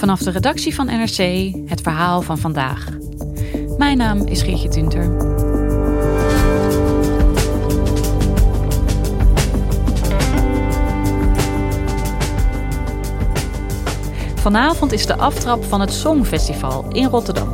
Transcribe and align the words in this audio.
Vanaf 0.00 0.20
de 0.20 0.30
redactie 0.30 0.74
van 0.74 0.86
NRC 0.86 1.52
het 1.66 1.80
verhaal 1.80 2.22
van 2.22 2.38
vandaag. 2.38 2.86
Mijn 3.78 3.96
naam 3.96 4.26
is 4.26 4.42
Geertje 4.42 4.68
Tunter. 4.68 5.04
Vanavond 14.34 14.92
is 14.92 15.06
de 15.06 15.16
aftrap 15.16 15.64
van 15.64 15.80
het 15.80 15.92
Songfestival 15.92 16.84
in 16.92 17.06
Rotterdam. 17.06 17.48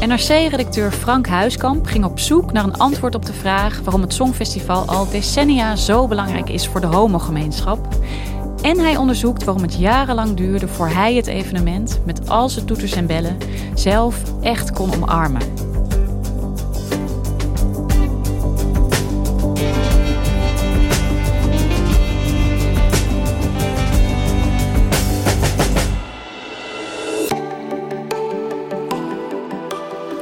NRC-redacteur 0.00 0.92
Frank 0.92 1.26
Huiskamp 1.26 1.86
ging 1.86 2.04
op 2.04 2.18
zoek 2.18 2.52
naar 2.52 2.64
een 2.64 2.76
antwoord 2.76 3.14
op 3.14 3.26
de 3.26 3.32
vraag 3.32 3.80
waarom 3.80 4.02
het 4.02 4.14
Songfestival 4.14 4.86
al 4.86 5.10
decennia 5.10 5.76
zo 5.76 6.06
belangrijk 6.06 6.48
is 6.48 6.68
voor 6.68 6.80
de 6.80 6.86
homogemeenschap. 6.86 7.88
En 8.66 8.78
hij 8.78 8.96
onderzoekt 8.96 9.44
waarom 9.44 9.62
het 9.62 9.78
jarenlang 9.78 10.36
duurde 10.36 10.68
voor 10.68 10.88
hij 10.88 11.14
het 11.14 11.26
evenement, 11.26 12.00
met 12.04 12.28
al 12.28 12.48
zijn 12.48 12.66
toeters 12.66 12.92
en 12.92 13.06
bellen, 13.06 13.36
zelf 13.74 14.22
echt 14.42 14.72
kon 14.72 14.94
omarmen. 14.94 15.40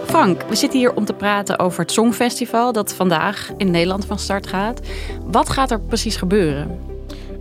Frank, 0.07 0.43
we 0.43 0.55
zitten 0.55 0.79
hier 0.79 0.95
om 0.95 1.05
te 1.05 1.15
praten 1.15 1.59
over 1.59 1.81
het 1.81 1.93
Songfestival 1.93 2.73
dat 2.73 2.95
vandaag 2.95 3.51
in 3.57 3.71
Nederland 3.71 4.07
van 4.07 4.19
start 4.19 4.47
gaat. 4.47 4.81
Wat 5.25 5.49
gaat 5.49 5.71
er 5.71 5.81
precies 5.81 6.17
gebeuren? 6.17 6.94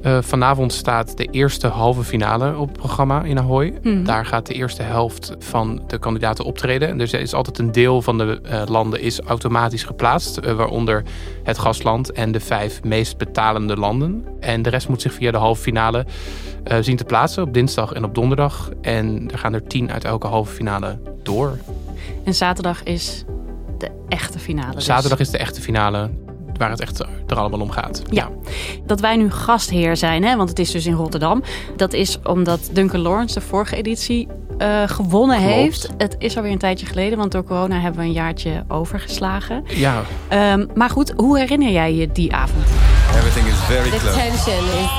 Uh, 0.03 0.17
vanavond 0.21 0.73
staat 0.73 1.17
de 1.17 1.25
eerste 1.25 1.67
halve 1.67 2.03
finale 2.03 2.57
op 2.57 2.67
het 2.67 2.77
programma 2.77 3.23
in 3.23 3.39
Ahoy. 3.39 3.73
Mhm. 3.81 4.03
Daar 4.03 4.25
gaat 4.25 4.45
de 4.45 4.53
eerste 4.53 4.81
helft 4.81 5.35
van 5.39 5.83
de 5.87 5.97
kandidaten 5.97 6.45
optreden. 6.45 6.97
Dus 6.97 7.13
er 7.13 7.19
is 7.19 7.33
altijd 7.33 7.59
een 7.59 7.71
deel 7.71 8.01
van 8.01 8.17
de 8.17 8.41
uh, 8.45 8.61
landen 8.65 9.01
is 9.01 9.19
automatisch 9.19 9.83
geplaatst. 9.83 10.39
Uh, 10.43 10.53
waaronder 10.53 11.03
het 11.43 11.57
gastland 11.57 12.11
en 12.11 12.31
de 12.31 12.39
vijf 12.39 12.83
meest 12.83 13.17
betalende 13.17 13.77
landen. 13.77 14.25
En 14.39 14.61
de 14.61 14.69
rest 14.69 14.89
moet 14.89 15.01
zich 15.01 15.13
via 15.13 15.31
de 15.31 15.37
halve 15.37 15.61
finale 15.61 16.05
zien 16.79 16.97
te 16.97 17.03
plaatsen 17.03 17.43
op 17.43 17.53
dinsdag 17.53 17.91
en 17.91 18.03
op 18.03 18.15
donderdag. 18.15 18.71
En 18.81 19.31
er 19.31 19.37
gaan 19.37 19.53
er 19.53 19.67
tien 19.67 19.91
uit 19.91 20.03
elke 20.03 20.27
halve 20.27 20.53
finale 20.53 20.99
door. 21.23 21.57
En 22.23 22.33
zaterdag 22.33 22.83
is 22.83 23.23
de 23.77 23.91
echte 24.07 24.39
finale. 24.39 24.75
dus. 24.75 24.85
Zaterdag 24.85 25.19
is 25.19 25.29
de 25.29 25.37
echte 25.37 25.61
finale 25.61 26.09
waar 26.57 26.69
het 26.69 26.79
echt 26.81 26.99
er 27.27 27.35
allemaal 27.35 27.59
om 27.59 27.71
gaat. 27.71 28.01
Ja. 28.09 28.29
Dat 28.85 28.99
wij 28.99 29.15
nu 29.15 29.31
gastheer 29.31 29.97
zijn, 29.97 30.23
hè, 30.23 30.35
want 30.35 30.49
het 30.49 30.59
is 30.59 30.71
dus 30.71 30.85
in 30.85 30.93
Rotterdam. 30.93 31.43
Dat 31.75 31.93
is 31.93 32.17
omdat 32.23 32.69
Duncan 32.71 32.99
Lawrence 32.99 33.33
de 33.39 33.45
vorige 33.45 33.75
editie 33.75 34.27
uh, 34.57 34.81
gewonnen 34.85 35.37
Klopt. 35.37 35.53
heeft. 35.53 35.89
Het 35.97 36.15
is 36.17 36.35
alweer 36.35 36.51
een 36.51 36.57
tijdje 36.57 36.85
geleden, 36.85 37.17
want 37.17 37.31
door 37.31 37.43
corona 37.43 37.79
hebben 37.79 38.01
we 38.01 38.07
een 38.07 38.13
jaartje 38.13 38.63
overgeslagen. 38.67 39.63
Ja, 39.67 40.01
Um, 40.53 40.67
maar 40.75 40.89
goed, 40.89 41.13
hoe 41.15 41.37
herinner 41.39 41.71
jij 41.71 41.93
je 41.95 42.11
die 42.11 42.33
avond? 42.33 42.65
Everything 43.15 43.47
is 43.47 43.53
very 43.53 43.89
The 43.89 43.97
close. 43.97 44.17
tension 44.17 44.63
is 44.65 44.89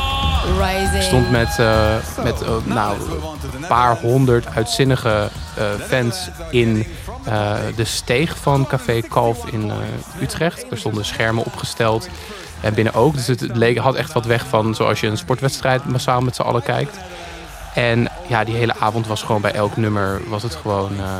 rising. 0.58 0.94
ik 0.96 1.02
stond 1.02 1.30
met, 1.30 1.56
uh, 1.60 1.94
met 2.24 2.42
uh, 2.42 2.48
nou, 2.74 2.96
een 3.60 3.66
paar 3.68 3.96
honderd 4.00 4.46
uitzinnige 4.54 5.28
uh, 5.58 5.64
fans 5.80 6.30
in 6.50 6.86
uh, 7.28 7.56
de 7.76 7.84
steeg 7.84 8.36
van 8.36 8.66
Café 8.66 9.00
Kalf 9.00 9.46
in 9.46 9.66
uh, 9.66 9.74
Utrecht. 10.22 10.70
Er 10.70 10.78
stonden 10.78 11.04
schermen 11.04 11.44
opgesteld 11.44 12.08
en 12.60 12.74
binnen 12.74 12.94
ook. 12.94 13.14
Dus 13.14 13.26
het 13.26 13.40
leek, 13.56 13.78
had 13.78 13.94
echt 13.94 14.12
wat 14.12 14.26
weg 14.26 14.46
van 14.46 14.74
zoals 14.74 15.00
je 15.00 15.06
een 15.06 15.18
sportwedstrijd 15.18 15.84
massaal 15.84 16.20
met 16.20 16.34
z'n 16.34 16.42
allen 16.42 16.62
kijkt. 16.62 16.98
En 17.74 18.08
ja, 18.28 18.44
die 18.44 18.54
hele 18.54 18.74
avond 18.78 19.06
was 19.06 19.22
gewoon 19.22 19.40
bij 19.40 19.52
elk 19.52 19.76
nummer 19.76 20.20
was 20.28 20.42
het 20.42 20.54
gewoon 20.54 20.92
uh, 20.92 21.16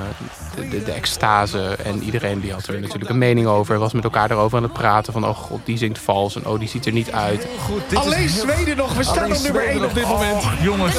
de, 0.54 0.68
de, 0.68 0.82
de, 0.82 0.92
extase. 0.92 1.76
En 1.84 2.02
iedereen 2.02 2.40
die 2.40 2.52
had 2.52 2.66
er 2.66 2.80
natuurlijk 2.80 3.10
een 3.10 3.18
mening 3.18 3.46
over. 3.46 3.78
Was 3.78 3.92
met 3.92 4.04
elkaar 4.04 4.30
erover 4.30 4.56
aan 4.56 4.62
het 4.62 4.72
praten 4.72 5.12
van 5.12 5.26
oh 5.26 5.36
god, 5.36 5.60
die 5.64 5.78
zingt 5.78 5.98
vals. 5.98 6.36
En 6.36 6.46
oh, 6.46 6.58
die 6.58 6.68
ziet 6.68 6.86
er 6.86 6.92
niet 6.92 7.12
uit. 7.12 7.46
Goed, 7.58 7.96
Alleen 7.96 8.28
Zweden 8.28 8.76
nog. 8.76 8.94
We 8.94 9.02
staan 9.02 9.32
op 9.32 9.42
nummer 9.42 9.66
1 9.66 9.84
op 9.84 9.94
dit 9.94 10.06
moment. 10.06 10.34
Oh, 10.34 10.52
jongens. 10.62 10.96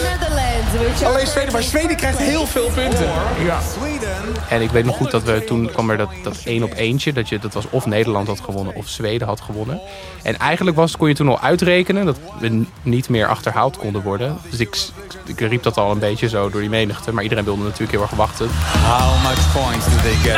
Alleen 1.03 1.27
Zweden, 1.27 1.51
maar 1.51 1.63
Zweden 1.63 1.95
krijgt 1.95 2.17
heel 2.17 2.45
veel 2.45 2.69
punten. 2.73 3.09
Ja. 3.45 3.59
En 4.49 4.61
ik 4.61 4.69
weet 4.69 4.85
nog 4.85 4.97
goed 4.97 5.11
dat 5.11 5.23
we 5.23 5.43
toen 5.43 5.72
kwam 5.72 5.89
er 5.89 5.97
dat, 5.97 6.09
dat 6.23 6.41
één 6.45 6.63
op 6.63 6.73
eentje. 6.73 7.13
Dat, 7.13 7.29
je, 7.29 7.39
dat 7.39 7.53
was 7.53 7.66
of 7.69 7.85
Nederland 7.85 8.27
had 8.27 8.39
gewonnen 8.39 8.75
of 8.75 8.87
Zweden 8.87 9.27
had 9.27 9.41
gewonnen. 9.41 9.81
En 10.23 10.37
eigenlijk 10.37 10.77
was, 10.77 10.97
kon 10.97 11.07
je 11.07 11.16
toen 11.16 11.29
al 11.29 11.39
uitrekenen 11.39 12.05
dat 12.05 12.17
we 12.39 12.66
niet 12.81 13.09
meer 13.09 13.27
achterhaald 13.27 13.77
konden 13.77 14.01
worden. 14.01 14.37
Dus 14.49 14.59
ik, 14.59 14.77
ik 15.25 15.39
riep 15.47 15.63
dat 15.63 15.78
al 15.78 15.91
een 15.91 16.00
beetje 16.00 16.29
zo 16.29 16.50
door 16.50 16.61
die 16.61 16.69
menigte. 16.69 17.13
Maar 17.13 17.23
iedereen 17.23 17.44
wilde 17.44 17.63
natuurlijk 17.63 17.91
heel 17.91 18.01
erg 18.01 18.11
wachten. 18.11 18.50
How 18.83 19.23
much 19.23 19.51
points 19.53 19.85
do 19.85 19.95
they 20.01 20.16
get? 20.16 20.38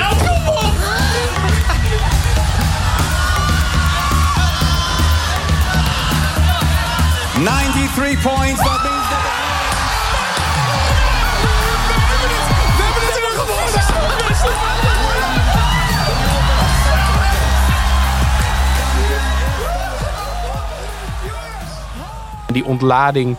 Ninety-three 7.38 8.18
points. 8.18 8.62
That 8.64 8.84
means 8.84 9.08
that 9.10 9.26
We 12.78 12.84
hebben 12.84 13.04
het 13.06 13.16
weer 13.20 13.34
gewonnen! 13.36 13.68
Die 22.54 22.66
ontlading 22.66 23.38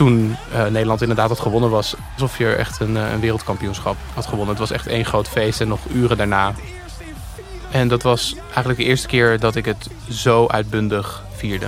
toen 0.00 0.36
uh, 0.52 0.66
Nederland 0.66 1.00
inderdaad 1.00 1.28
had 1.28 1.40
gewonnen 1.40 1.70
was 1.70 1.94
alsof 2.12 2.38
je 2.38 2.52
echt 2.52 2.80
een, 2.80 2.96
uh, 2.96 3.12
een, 3.12 3.20
wereldkampioenschap 3.20 3.96
had 4.14 4.24
gewonnen. 4.26 4.48
Het 4.48 4.58
was 4.58 4.70
echt 4.70 4.86
één 4.86 5.04
groot 5.04 5.28
feest 5.28 5.60
en 5.60 5.68
nog 5.68 5.80
uren 5.92 6.16
daarna. 6.16 6.54
En 7.70 7.88
dat 7.88 8.02
was 8.02 8.34
eigenlijk 8.44 8.78
de 8.78 8.84
eerste 8.84 9.06
keer 9.06 9.38
dat 9.38 9.56
ik 9.56 9.64
het 9.64 9.88
zo 10.10 10.46
uitbundig 10.46 11.24
vierde. 11.32 11.66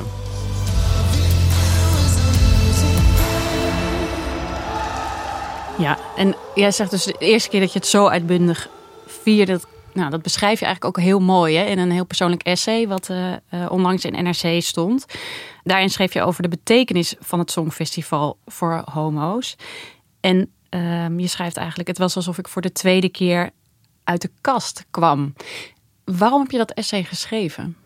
Ja, 5.78 5.98
en 6.16 6.34
jij 6.54 6.70
zegt 6.70 6.90
dus 6.90 7.04
de 7.04 7.14
eerste 7.18 7.48
keer 7.48 7.60
dat 7.60 7.72
je 7.72 7.78
het 7.78 7.88
zo 7.88 8.06
uitbundig 8.08 8.68
vierde. 9.06 9.60
Nou, 9.92 10.10
dat 10.10 10.22
beschrijf 10.22 10.58
je 10.58 10.64
eigenlijk 10.64 10.98
ook 10.98 11.04
heel 11.04 11.20
mooi 11.20 11.56
hè? 11.56 11.64
in 11.64 11.78
een 11.78 11.90
heel 11.90 12.06
persoonlijk 12.06 12.42
essay, 12.42 12.88
wat 12.88 13.08
uh, 13.10 13.66
onlangs 13.68 14.04
in 14.04 14.24
NRC 14.24 14.62
stond. 14.62 15.06
Daarin 15.62 15.90
schreef 15.90 16.12
je 16.12 16.22
over 16.22 16.42
de 16.42 16.48
betekenis 16.48 17.14
van 17.20 17.38
het 17.38 17.50
Songfestival 17.50 18.38
voor 18.46 18.82
homo's. 18.92 19.56
En 20.20 20.50
uh, 20.70 21.18
je 21.18 21.26
schrijft 21.26 21.56
eigenlijk: 21.56 21.88
Het 21.88 21.98
was 21.98 22.16
alsof 22.16 22.38
ik 22.38 22.48
voor 22.48 22.62
de 22.62 22.72
tweede 22.72 23.08
keer 23.08 23.50
uit 24.04 24.22
de 24.22 24.30
kast 24.40 24.86
kwam. 24.90 25.34
Waarom 26.04 26.40
heb 26.40 26.50
je 26.50 26.58
dat 26.58 26.70
essay 26.70 27.04
geschreven? 27.04 27.76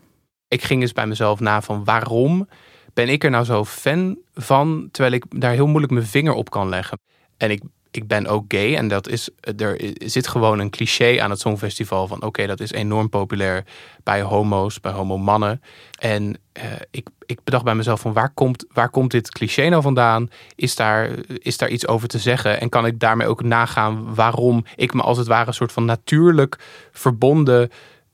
Ik 0.47 0.63
ging 0.63 0.81
eens 0.81 0.93
bij 0.93 1.07
mezelf 1.07 1.39
na 1.39 1.61
van 1.61 1.83
waarom 1.83 2.47
ben 2.93 3.09
ik 3.09 3.23
er 3.23 3.29
nou 3.29 3.45
zo 3.45 3.65
fan 3.65 4.17
van, 4.33 4.89
terwijl 4.91 5.13
ik 5.13 5.25
daar 5.29 5.51
heel 5.51 5.67
moeilijk 5.67 5.93
mijn 5.93 6.05
vinger 6.05 6.33
op 6.33 6.49
kan 6.49 6.69
leggen. 6.69 6.99
En 7.37 7.51
ik, 7.51 7.61
ik 7.97 8.07
ben 8.07 8.27
ook 8.27 8.45
gay 8.47 8.75
en 8.75 8.87
dat 8.87 9.07
is, 9.07 9.29
er 9.57 9.91
zit 9.97 10.27
gewoon 10.27 10.59
een 10.59 10.69
cliché 10.69 11.21
aan 11.21 11.29
het 11.29 11.39
Songfestival 11.39 12.07
van 12.07 12.23
oké, 12.23 12.47
dat 12.47 12.59
is 12.59 12.71
enorm 12.71 13.09
populair 13.09 13.63
bij 14.03 14.21
homo's, 14.21 14.79
bij 14.79 14.91
homomannen. 14.91 15.61
En 15.99 16.37
uh, 16.57 16.63
ik, 16.91 17.07
ik 17.25 17.43
bedacht 17.43 17.63
bij 17.63 17.75
mezelf 17.75 17.99
van 17.99 18.13
waar 18.13 18.29
komt, 18.33 18.65
waar 18.73 18.89
komt 18.89 19.11
dit 19.11 19.31
cliché 19.31 19.69
nou 19.69 19.81
vandaan? 19.81 20.29
Is 20.55 20.75
daar, 20.75 21.09
is 21.27 21.57
daar 21.57 21.69
iets 21.69 21.87
over 21.87 22.07
te 22.07 22.19
zeggen? 22.19 22.59
En 22.59 22.69
kan 22.69 22.85
ik 22.85 22.99
daarmee 22.99 23.27
ook 23.27 23.43
nagaan 23.43 24.15
waarom 24.15 24.65
ik 24.75 24.93
me 24.93 25.01
als 25.01 25.17
het 25.17 25.27
ware 25.27 25.47
een 25.47 25.53
soort 25.53 25.71
van 25.71 25.85
natuurlijk 25.85 26.59
verbonden 26.91 27.69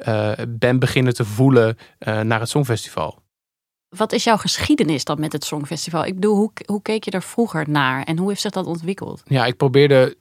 uh, 0.08 0.32
ben 0.48 0.80
beginnen 0.80 1.14
te 1.14 1.26
voelen 1.26 1.78
uh, 2.00 2.20
naar 2.20 2.40
het 2.40 2.50
Songfestival? 2.50 3.23
Wat 3.96 4.12
is 4.12 4.24
jouw 4.24 4.38
geschiedenis 4.38 5.04
dan 5.04 5.20
met 5.20 5.32
het 5.32 5.46
Songfestival? 5.46 6.06
Ik 6.06 6.14
bedoel, 6.16 6.36
hoe, 6.36 6.52
hoe 6.66 6.82
keek 6.82 7.04
je 7.04 7.12
er 7.12 7.24
vroeger 7.24 7.70
naar 7.70 8.04
en 8.04 8.18
hoe 8.18 8.30
heeft 8.30 8.42
zich 8.42 8.52
dat 8.52 8.66
ontwikkeld? 8.66 9.22
Ja, 9.26 9.46
ik 9.46 9.58
probeerde 9.58 10.18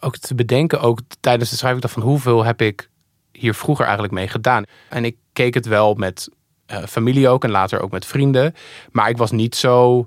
ook 0.00 0.16
te 0.16 0.34
bedenken, 0.34 0.80
ook 0.80 1.00
tijdens 1.20 1.50
de 1.50 1.56
schrijving 1.56 1.90
van 1.90 2.02
hoeveel 2.02 2.44
heb 2.44 2.62
ik 2.62 2.90
hier 3.32 3.54
vroeger 3.54 3.84
eigenlijk 3.84 4.14
mee 4.14 4.28
gedaan. 4.28 4.64
En 4.88 5.04
ik 5.04 5.16
keek 5.32 5.54
het 5.54 5.66
wel 5.66 5.94
met 5.94 6.28
eh, 6.66 6.84
familie 6.84 7.28
ook 7.28 7.44
en 7.44 7.50
later 7.50 7.80
ook 7.80 7.90
met 7.90 8.06
vrienden. 8.06 8.54
Maar 8.90 9.08
ik 9.08 9.16
was 9.16 9.30
niet 9.30 9.56
zo 9.56 10.06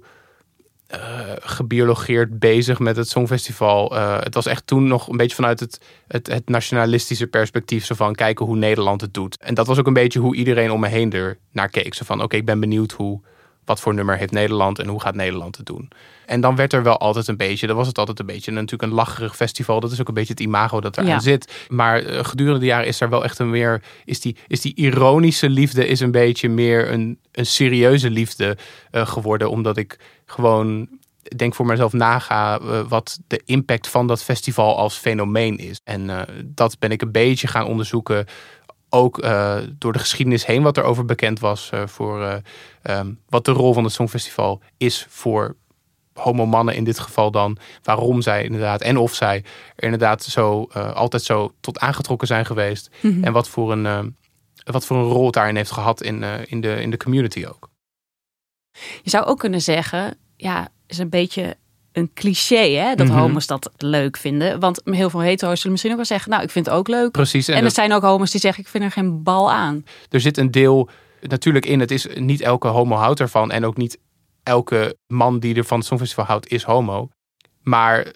gebiologeerd 1.40 2.40
bezig 2.40 2.80
met 2.80 2.96
het 2.96 3.10
Songfestival. 3.10 3.96
Uh, 3.96 4.20
het 4.20 4.34
was 4.34 4.46
echt 4.46 4.68
toen 4.68 4.88
nog 4.88 5.08
een 5.08 5.18
beetje 5.18 5.36
vanuit 5.36 5.60
het, 5.60 5.82
het, 6.08 6.28
het, 6.28 6.50
nationalistische 6.50 7.28
perspectief. 7.28 7.86
Zo 7.86 7.96
van 7.96 8.16
kijken 8.16 8.46
hoe 8.46 8.56
Nederland 8.56 9.02
het 9.02 9.14
doet. 9.14 9.38
En 9.38 9.54
dat 9.54 9.68
was 9.68 9.80
ook 9.80 9.88
een 9.88 9.94
beetje 9.94 10.20
hoe 10.20 10.36
iedereen 10.36 10.72
om 10.72 10.80
me 10.80 10.88
heen 10.88 11.12
er 11.12 11.38
naar 11.52 11.70
keek. 11.70 11.94
Zo 11.94 12.06
van 12.06 12.22
oké, 12.22 12.36
ik 12.36 12.46
ben 12.46 12.60
benieuwd 12.60 12.92
hoe, 12.92 13.22
wat 13.66 13.80
voor 13.80 13.94
nummer 13.94 14.18
heeft 14.18 14.32
Nederland 14.32 14.80
en 14.80 14.88
hoe 14.88 15.02
gaat 15.02 15.16
Nederland 15.16 15.58
het 15.58 15.66
doen. 15.66 15.90
En 16.26 16.42
dan 16.42 16.56
werd 16.56 16.74
er 16.74 16.84
wel 16.84 16.98
altijd 16.98 17.28
een 17.28 17.38
beetje, 17.38 17.68
dan 17.68 17.76
was 17.76 17.88
het 17.88 17.98
altijd 17.98 18.20
een 18.20 18.26
beetje 18.26 18.52
natuurlijk 18.52 18.82
een 18.82 18.98
lacherig 18.98 19.36
festival. 19.36 19.80
Dat 19.80 19.92
is 19.92 20.02
ook 20.02 20.08
een 20.08 20.14
beetje 20.14 20.34
het 20.34 20.42
imago 20.42 20.82
dat 20.82 20.98
eraan 20.98 21.10
ja. 21.10 21.20
zit. 21.20 21.66
Maar 21.70 22.04
uh, 22.04 22.24
gedurende 22.24 22.60
de 22.60 22.66
jaren 22.66 22.88
is 22.88 23.02
er 23.02 23.10
wel 23.10 23.24
echt 23.24 23.40
een 23.40 23.50
meer, 23.50 23.82
is 24.06 24.20
die, 24.20 24.36
is 24.48 24.62
die 24.62 24.76
ironische 24.76 25.50
liefde 25.50 25.88
is 25.88 26.00
een 26.00 26.12
beetje 26.12 26.50
meer 26.50 26.92
een, 26.92 27.20
een 27.32 27.46
serieuze 27.46 28.10
liefde 28.10 28.58
uh, 28.92 29.08
geworden. 29.08 29.50
Omdat 29.50 29.78
ik 29.78 30.00
gewoon 30.26 30.88
denk 31.36 31.56
voor 31.56 31.66
mezelf 31.66 31.94
naga 31.94 32.60
uh, 32.60 32.82
wat 32.88 33.20
de 33.28 33.42
impact 33.46 33.88
van 33.88 34.08
dat 34.08 34.24
festival 34.24 34.78
als 34.78 34.96
fenomeen 34.96 35.58
is. 35.58 35.80
En 35.84 36.28
dat 36.46 36.80
ben 36.80 36.92
ik 36.92 37.02
een 37.02 37.12
beetje 37.12 37.48
gaan 37.48 37.66
onderzoeken 37.66 38.26
ook 38.94 39.24
uh, 39.24 39.58
door 39.78 39.94
de 39.94 40.00
geschiedenis 40.00 40.46
heen 40.46 40.64
wat 40.64 40.78
er 40.78 40.84
over 40.84 41.06
bekend 41.06 41.40
was 41.40 41.70
uh, 41.74 41.88
voor 41.88 42.22
uh, 42.22 42.36
um, 43.00 43.20
wat 43.30 43.46
de 43.46 43.52
rol 43.52 43.74
van 43.74 43.84
het 43.84 43.94
Songfestival 43.94 44.62
is 44.78 45.06
voor 45.10 45.56
homo-mannen 46.14 46.76
in 46.76 46.84
dit 46.84 47.00
geval 47.00 47.32
dan. 47.32 47.58
Waarom 47.84 48.22
zij 48.22 48.44
inderdaad 48.44 48.82
en 48.82 48.98
of 48.98 49.14
zij 49.14 49.44
er 49.76 49.84
inderdaad 49.84 50.24
zo 50.24 50.64
altijd 50.74 51.24
zo 51.24 51.54
tot 51.60 51.80
aangetrokken 51.80 52.28
zijn 52.28 52.46
geweest. 52.46 52.90
Mm 53.02 53.12
-hmm. 53.12 53.24
En 53.24 53.34
wat 53.34 53.50
voor, 53.50 53.72
een, 53.72 54.16
wat 54.64 54.86
voor 54.86 54.98
een 54.98 55.10
rol 55.10 55.26
het 55.26 55.34
daarin 55.34 55.56
heeft 55.56 55.72
gehad 55.72 56.02
in, 56.02 56.24
in, 56.24 56.62
de, 56.62 56.82
in 56.82 56.90
de 56.90 56.98
community 56.98 57.46
ook. 57.46 57.70
Je 59.02 59.10
zou 59.10 59.26
ook 59.26 59.40
kunnen 59.40 59.62
zeggen, 59.62 60.18
ja, 60.38 60.68
is 60.88 60.98
een 60.98 61.10
beetje 61.10 61.58
een 61.94 62.12
cliché, 62.14 62.70
hè? 62.70 62.96
Dat 62.96 63.08
mm 63.08 63.14
-hmm. 63.14 63.22
homo's 63.22 63.48
dat 63.48 63.72
leuk 63.78 64.18
vinden. 64.18 64.60
Want 64.60 64.82
heel 64.84 65.10
veel 65.10 65.20
hetero's 65.20 65.56
zullen 65.56 65.72
misschien 65.72 65.92
ook 65.92 65.98
wel 65.98 66.08
zeggen... 66.08 66.32
nou, 66.32 66.44
ik 66.44 66.50
vind 66.50 66.66
het 66.66 66.76
ook 66.76 66.88
leuk. 66.88 67.12
Precies. 67.12 67.48
En, 67.48 67.56
en 67.56 67.64
er 67.64 67.72
zijn 67.72 67.94
ook 67.94 68.02
homo's 68.02 68.32
die 68.32 68.40
zeggen... 68.40 68.64
ik 68.64 68.70
vind 68.70 68.84
er 68.84 68.92
geen 68.92 69.24
bal 69.24 69.52
aan. 69.52 69.86
Er 70.10 70.22
zit 70.22 70.38
een 70.38 70.52
deel 70.52 70.90
natuurlijk 71.22 71.66
in. 71.66 71.80
Het 71.80 71.92
is 71.92 72.08
niet 72.16 72.42
elke 72.42 72.68
homo 72.68 72.96
houdt 72.96 73.20
ervan. 73.20 73.52
En 73.52 73.66
ook 73.66 73.78
niet 73.78 73.98
elke 74.44 74.98
man 75.08 75.40
die 75.40 75.56
er 75.56 75.66
van 75.66 75.78
het 75.78 75.88
Songfestival 75.88 76.26
houdt 76.26 76.48
is 76.48 76.64
homo. 76.64 77.10
Maar 77.62 78.12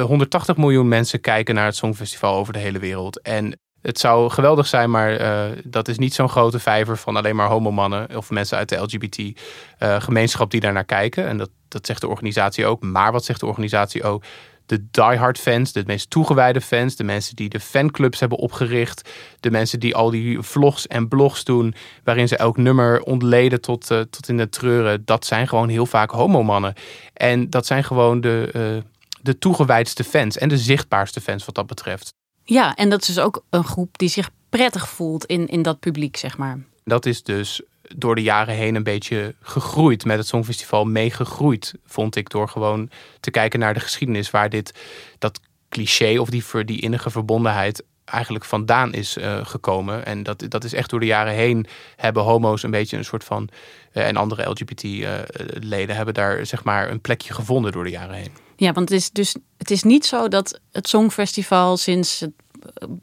180 0.00 0.56
miljoen 0.56 0.88
mensen 0.88 1.20
kijken 1.20 1.54
naar 1.54 1.64
het 1.64 1.76
Songfestival 1.76 2.34
over 2.34 2.52
de 2.52 2.58
hele 2.58 2.78
wereld. 2.78 3.20
En 3.20 3.58
het 3.80 3.98
zou 3.98 4.30
geweldig 4.30 4.66
zijn, 4.66 4.90
maar 4.90 5.20
uh, 5.20 5.58
dat 5.64 5.88
is 5.88 5.98
niet 5.98 6.14
zo'n 6.14 6.28
grote 6.28 6.58
vijver 6.58 6.96
van 6.96 7.16
alleen 7.16 7.36
maar 7.36 7.48
homomannen 7.48 8.16
of 8.16 8.30
mensen 8.30 8.58
uit 8.58 8.68
de 8.68 8.76
LGBT-gemeenschap 8.76 10.44
uh, 10.44 10.50
die 10.50 10.60
daar 10.60 10.72
naar 10.72 10.84
kijken. 10.84 11.26
En 11.26 11.36
dat, 11.38 11.50
dat 11.72 11.86
zegt 11.86 12.00
de 12.00 12.08
organisatie 12.08 12.66
ook. 12.66 12.82
Maar 12.82 13.12
wat 13.12 13.24
zegt 13.24 13.40
de 13.40 13.46
organisatie 13.46 14.02
ook? 14.02 14.24
De 14.66 14.86
diehard 14.90 15.38
fans, 15.38 15.72
de 15.72 15.82
meest 15.86 16.10
toegewijde 16.10 16.60
fans, 16.60 16.96
de 16.96 17.04
mensen 17.04 17.36
die 17.36 17.48
de 17.48 17.60
fanclubs 17.60 18.20
hebben 18.20 18.38
opgericht, 18.38 19.10
de 19.40 19.50
mensen 19.50 19.80
die 19.80 19.94
al 19.94 20.10
die 20.10 20.40
vlogs 20.40 20.86
en 20.86 21.08
blogs 21.08 21.44
doen, 21.44 21.74
waarin 22.04 22.28
ze 22.28 22.36
elk 22.36 22.56
nummer 22.56 23.02
ontleden 23.02 23.60
tot, 23.60 23.90
uh, 23.90 24.00
tot 24.00 24.28
in 24.28 24.36
de 24.36 24.48
treuren, 24.48 25.02
dat 25.04 25.26
zijn 25.26 25.48
gewoon 25.48 25.68
heel 25.68 25.86
vaak 25.86 26.10
homomannen. 26.10 26.74
En 27.12 27.50
dat 27.50 27.66
zijn 27.66 27.84
gewoon 27.84 28.20
de, 28.20 28.82
de 29.22 29.38
toegewijdste 29.38 30.04
fans 30.04 30.38
en 30.38 30.48
de 30.48 30.58
zichtbaarste 30.58 31.20
fans 31.20 31.44
wat 31.44 31.54
dat 31.54 31.66
betreft. 31.66 32.14
Ja, 32.44 32.74
en 32.74 32.90
dat 32.90 33.00
is 33.00 33.06
dus 33.06 33.18
ook 33.18 33.44
een 33.50 33.64
groep 33.64 33.98
die 33.98 34.08
zich 34.08 34.30
prettig 34.48 34.88
voelt 34.88 35.24
in, 35.24 35.46
in 35.46 35.62
dat 35.62 35.80
publiek, 35.80 36.16
zeg 36.16 36.38
maar. 36.38 36.58
Dat 36.84 37.06
is 37.06 37.22
dus 37.22 37.62
door 37.96 38.14
de 38.14 38.22
jaren 38.22 38.54
heen 38.54 38.74
een 38.74 38.82
beetje 38.82 39.34
gegroeid, 39.40 40.04
met 40.04 40.18
het 40.18 40.26
Songfestival 40.26 40.84
meegegroeid, 40.84 41.74
vond 41.86 42.16
ik, 42.16 42.30
door 42.30 42.48
gewoon 42.48 42.90
te 43.20 43.30
kijken 43.30 43.58
naar 43.58 43.74
de 43.74 43.80
geschiedenis 43.80 44.30
waar 44.30 44.50
dit, 44.50 44.74
dat 45.18 45.40
cliché 45.68 46.18
of 46.18 46.28
die, 46.30 46.64
die 46.64 46.80
innige 46.80 47.10
verbondenheid 47.10 47.84
eigenlijk 48.04 48.44
vandaan 48.44 48.92
is 48.92 49.16
uh, 49.16 49.46
gekomen. 49.46 50.06
En 50.06 50.22
dat, 50.22 50.44
dat 50.48 50.64
is 50.64 50.72
echt 50.72 50.90
door 50.90 51.00
de 51.00 51.06
jaren 51.06 51.32
heen 51.32 51.66
hebben 51.96 52.22
homo's 52.22 52.62
een 52.62 52.70
beetje 52.70 52.96
een 52.96 53.04
soort 53.04 53.24
van, 53.24 53.48
uh, 53.92 54.06
en 54.06 54.16
andere 54.16 54.48
LGBT-leden 54.48 55.88
uh, 55.88 55.96
hebben 55.96 56.14
daar 56.14 56.46
zeg 56.46 56.64
maar 56.64 56.90
een 56.90 57.00
plekje 57.00 57.34
gevonden 57.34 57.72
door 57.72 57.84
de 57.84 57.90
jaren 57.90 58.14
heen. 58.14 58.32
Ja, 58.56 58.72
want 58.72 58.88
het 58.88 58.98
is 58.98 59.10
dus 59.10 59.36
het 59.58 59.70
is 59.70 59.82
niet 59.82 60.06
zo 60.06 60.28
dat 60.28 60.60
het 60.72 60.88
Songfestival 60.88 61.76
sinds 61.76 62.20
het 62.20 62.32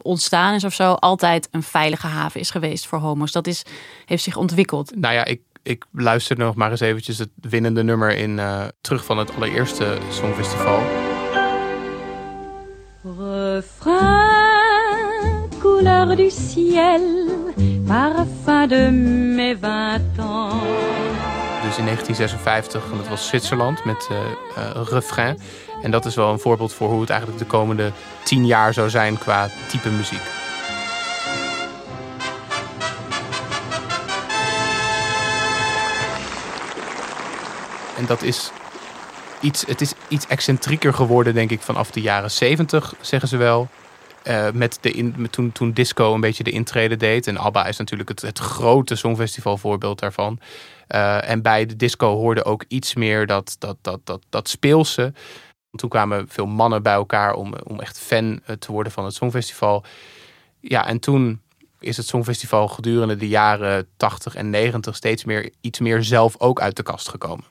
ontstaan 0.02 0.54
is 0.54 0.64
of 0.64 0.74
zo 0.74 0.92
altijd 0.92 1.48
een 1.50 1.62
veilige 1.62 2.06
haven 2.06 2.40
is 2.40 2.50
geweest 2.50 2.86
voor 2.86 2.98
homo's. 2.98 3.32
Dat 3.32 3.46
is, 3.46 3.62
heeft 4.06 4.22
zich 4.22 4.36
ontwikkeld. 4.36 4.96
Nou 4.96 5.14
ja, 5.14 5.24
ik, 5.24 5.40
ik 5.62 5.84
luister 5.92 6.38
nog 6.38 6.54
maar 6.54 6.70
eens 6.70 6.80
eventjes 6.80 7.18
het 7.18 7.30
winnende 7.40 7.82
nummer 7.82 8.16
in 8.16 8.30
uh, 8.30 8.64
terug 8.80 9.04
van 9.04 9.18
het 9.18 9.34
allereerste 9.34 9.98
Songfestival. 10.10 10.82
Refrain, 13.18 14.68
couleur 15.58 16.16
du 16.16 16.30
ciel, 16.30 17.52
parfum 17.86 18.68
de 18.68 18.90
mes 18.90 19.56
vingt 19.60 20.18
ans. 20.18 21.39
Dus 21.70 21.78
in 21.78 21.84
1956, 21.84 22.90
en 22.90 22.96
dat 22.96 23.08
was 23.08 23.28
Zwitserland 23.28 23.84
met 23.84 24.08
uh, 24.10 24.18
refrain. 24.88 25.38
En 25.82 25.90
dat 25.90 26.04
is 26.04 26.14
wel 26.14 26.32
een 26.32 26.38
voorbeeld 26.38 26.72
voor 26.72 26.88
hoe 26.88 27.00
het 27.00 27.10
eigenlijk 27.10 27.40
de 27.40 27.46
komende 27.46 27.92
tien 28.22 28.46
jaar 28.46 28.72
zou 28.72 28.90
zijn 28.90 29.18
qua 29.18 29.48
type 29.68 29.88
muziek. 29.88 30.20
En 37.96 38.06
dat 38.06 38.22
is 38.22 38.50
iets, 39.40 39.66
het 39.66 39.80
is 39.80 39.92
iets 40.08 40.26
excentrieker 40.26 40.94
geworden, 40.94 41.34
denk 41.34 41.50
ik, 41.50 41.60
vanaf 41.60 41.90
de 41.90 42.00
jaren 42.00 42.30
70, 42.30 42.94
zeggen 43.00 43.28
ze 43.28 43.36
wel. 43.36 43.68
Uh, 44.24 44.50
met 44.50 44.78
de 44.80 44.90
in, 44.90 45.14
met 45.16 45.32
toen, 45.32 45.52
toen 45.52 45.72
disco 45.72 46.14
een 46.14 46.20
beetje 46.20 46.44
de 46.44 46.50
intrede 46.50 46.96
deed. 46.96 47.26
En 47.26 47.36
ABBA 47.36 47.66
is 47.66 47.76
natuurlijk 47.76 48.08
het, 48.08 48.22
het 48.22 48.38
grote 48.38 48.96
songfestival 48.96 49.56
voorbeeld 49.56 49.98
daarvan. 49.98 50.38
Uh, 50.88 51.28
en 51.28 51.42
bij 51.42 51.66
de 51.66 51.76
disco 51.76 52.16
hoorde 52.16 52.44
ook 52.44 52.64
iets 52.68 52.94
meer 52.94 53.26
dat, 53.26 53.56
dat, 53.58 53.76
dat, 53.80 54.00
dat, 54.04 54.22
dat 54.28 54.48
speelse. 54.48 55.12
Toen 55.70 55.88
kwamen 55.88 56.28
veel 56.28 56.46
mannen 56.46 56.82
bij 56.82 56.92
elkaar 56.92 57.34
om, 57.34 57.54
om 57.54 57.80
echt 57.80 57.98
fan 57.98 58.40
eh, 58.44 58.56
te 58.56 58.72
worden 58.72 58.92
van 58.92 59.04
het 59.04 59.14
Songfestival. 59.14 59.84
Ja, 60.60 60.86
en 60.86 60.98
toen 60.98 61.40
is 61.78 61.96
het 61.96 62.06
Songfestival 62.06 62.68
gedurende 62.68 63.16
de 63.16 63.28
jaren 63.28 63.86
80 63.96 64.34
en 64.34 64.50
90 64.50 64.96
steeds 64.96 65.24
meer 65.24 65.50
iets 65.60 65.78
meer 65.78 66.02
zelf 66.02 66.40
ook 66.40 66.60
uit 66.60 66.76
de 66.76 66.82
kast 66.82 67.08
gekomen. 67.08 67.44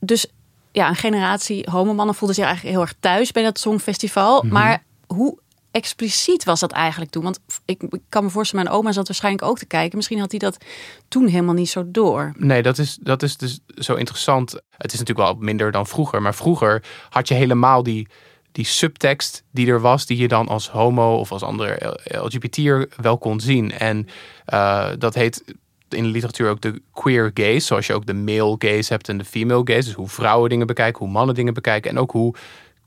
Dus 0.00 0.26
ja, 0.72 0.88
een 0.88 0.96
generatie 0.96 1.68
homomannen 1.70 2.14
voelde 2.14 2.34
zich 2.34 2.44
eigenlijk 2.44 2.74
heel 2.74 2.84
erg 2.84 2.94
thuis 3.00 3.32
bij 3.32 3.42
dat 3.42 3.58
Songfestival. 3.58 4.34
Mm 4.34 4.40
-hmm. 4.40 4.58
Maar 4.58 4.82
hoe 5.06 5.38
expliciet 5.70 6.44
was 6.44 6.60
dat 6.60 6.72
eigenlijk 6.72 7.10
toen? 7.10 7.22
Want 7.22 7.40
ik, 7.64 7.82
kan 8.08 8.24
me 8.24 8.30
voorstellen, 8.30 8.64
mijn 8.64 8.76
oma 8.76 8.92
zat 8.92 9.06
waarschijnlijk 9.06 9.44
ook 9.44 9.58
te 9.58 9.66
kijken. 9.66 9.96
Misschien 9.96 10.18
had 10.18 10.30
hij 10.30 10.40
dat 10.40 10.64
toen 11.08 11.26
helemaal 11.26 11.54
niet 11.54 11.68
zo 11.68 11.82
door. 11.86 12.32
Nee, 12.36 12.62
dat 12.62 12.78
is, 12.78 12.98
dat 13.00 13.22
is 13.22 13.36
dus 13.36 13.60
zo 13.74 13.94
interessant. 13.94 14.52
Het 14.70 14.92
is 14.92 14.98
natuurlijk 14.98 15.28
wel 15.28 15.36
minder 15.38 15.72
dan 15.72 15.86
vroeger. 15.86 16.22
Maar 16.22 16.34
vroeger 16.34 16.82
had 17.08 17.28
je 17.28 17.34
helemaal 17.34 17.82
die, 17.82 18.08
die 18.52 18.64
subtekst 18.64 19.44
die 19.50 19.66
er 19.66 19.80
was... 19.80 20.06
die 20.06 20.16
je 20.16 20.28
dan 20.28 20.48
als 20.48 20.70
homo 20.70 21.18
of 21.18 21.32
als 21.32 21.42
andere 21.42 21.98
LGBT'er 22.04 22.88
wel 22.96 23.18
kon 23.18 23.40
zien. 23.40 23.72
En 23.72 24.06
uh, 24.52 24.90
dat 24.98 25.14
heet 25.14 25.44
in 25.88 26.02
de 26.02 26.08
literatuur 26.08 26.50
ook 26.50 26.60
de 26.60 26.82
queer 26.92 27.30
gaze. 27.34 27.60
Zoals 27.60 27.86
je 27.86 27.94
ook 27.94 28.06
de 28.06 28.14
male 28.14 28.54
gaze 28.58 28.92
hebt 28.92 29.08
en 29.08 29.18
de 29.18 29.24
female 29.24 29.62
gaze. 29.64 29.84
Dus 29.84 29.92
hoe 29.92 30.08
vrouwen 30.08 30.50
dingen 30.50 30.66
bekijken, 30.66 31.04
hoe 31.04 31.12
mannen 31.12 31.34
dingen 31.34 31.54
bekijken. 31.54 31.90
En 31.90 31.98
ook 31.98 32.10
hoe 32.10 32.34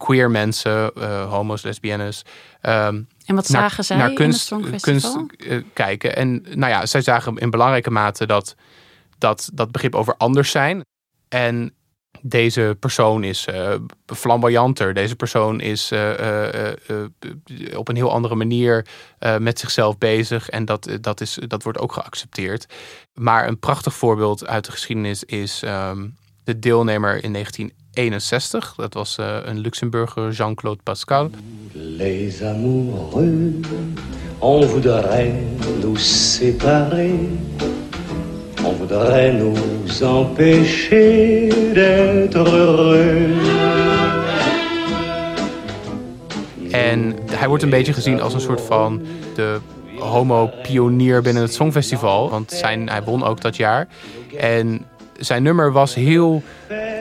queer 0.05 0.31
mensen, 0.31 0.91
uh, 0.97 1.29
homo's, 1.29 1.61
lesbiennes. 1.61 2.25
Um, 2.61 3.07
en 3.25 3.35
wat 3.35 3.45
zagen 3.45 3.75
naar, 3.75 3.83
zij 3.83 3.97
naar 3.97 4.13
kunst, 4.13 4.51
in 4.51 4.63
het 4.63 4.81
kunst 4.81 5.17
uh, 5.37 5.63
kijken. 5.73 6.15
En 6.15 6.45
nou 6.55 6.71
ja, 6.71 6.85
zij 6.85 7.01
zagen 7.01 7.37
in 7.37 7.49
belangrijke 7.49 7.91
mate 7.91 8.25
dat 8.25 8.55
dat, 9.17 9.49
dat 9.53 9.71
begrip 9.71 9.95
over 9.95 10.15
anders 10.17 10.51
zijn. 10.51 10.85
En 11.29 11.73
deze 12.21 12.77
persoon 12.79 13.23
is 13.23 13.47
uh, 13.47 13.73
flamboyanter. 14.05 14.93
Deze 14.93 15.15
persoon 15.15 15.59
is 15.59 15.91
uh, 15.91 16.47
uh, 16.89 17.77
op 17.77 17.87
een 17.87 17.95
heel 17.95 18.11
andere 18.11 18.35
manier 18.35 18.85
met 19.39 19.59
zichzelf 19.59 19.97
bezig. 19.97 20.49
En 20.49 20.65
dat, 20.65 20.97
dat, 21.01 21.21
is, 21.21 21.37
dat 21.47 21.63
wordt 21.63 21.79
ook 21.79 21.93
geaccepteerd. 21.93 22.65
Maar 23.13 23.47
een 23.47 23.59
prachtig 23.59 23.93
voorbeeld 23.93 24.47
uit 24.47 24.65
de 24.65 24.71
geschiedenis 24.71 25.23
is 25.23 25.61
um, 25.65 26.15
de 26.43 26.59
deelnemer 26.59 27.23
in 27.23 27.31
1961. 27.93 28.73
Dat 28.75 28.93
was 28.93 29.17
uh, 29.19 29.37
een 29.43 29.59
Luxemburger, 29.59 30.31
Jean-Claude 30.31 30.81
Pascal. 30.83 31.29
Les 31.73 32.43
amoureux, 32.43 33.53
on 34.39 34.63
voudrait 34.67 35.33
nous 35.81 35.99
séparer. 35.99 37.13
On 38.65 38.75
voudrait 38.77 39.33
nous 39.33 40.03
empêcher 40.03 41.49
d'être 41.73 42.49
heureux. 42.49 43.29
En 46.71 47.15
hij 47.31 47.47
wordt 47.47 47.63
een 47.63 47.69
beetje 47.69 47.93
gezien 47.93 48.21
als 48.21 48.33
een 48.33 48.41
soort 48.41 48.61
van 48.61 49.01
de 49.35 49.59
homo-pionier 49.97 51.21
binnen 51.21 51.43
het 51.43 51.53
Songfestival. 51.53 52.29
Want 52.29 52.51
zijn, 52.51 52.89
hij 52.89 53.03
won 53.03 53.23
ook 53.23 53.41
dat 53.41 53.55
jaar. 53.55 53.87
En 54.37 54.85
zijn 55.19 55.43
nummer 55.43 55.71
was 55.71 55.95
heel 55.95 56.43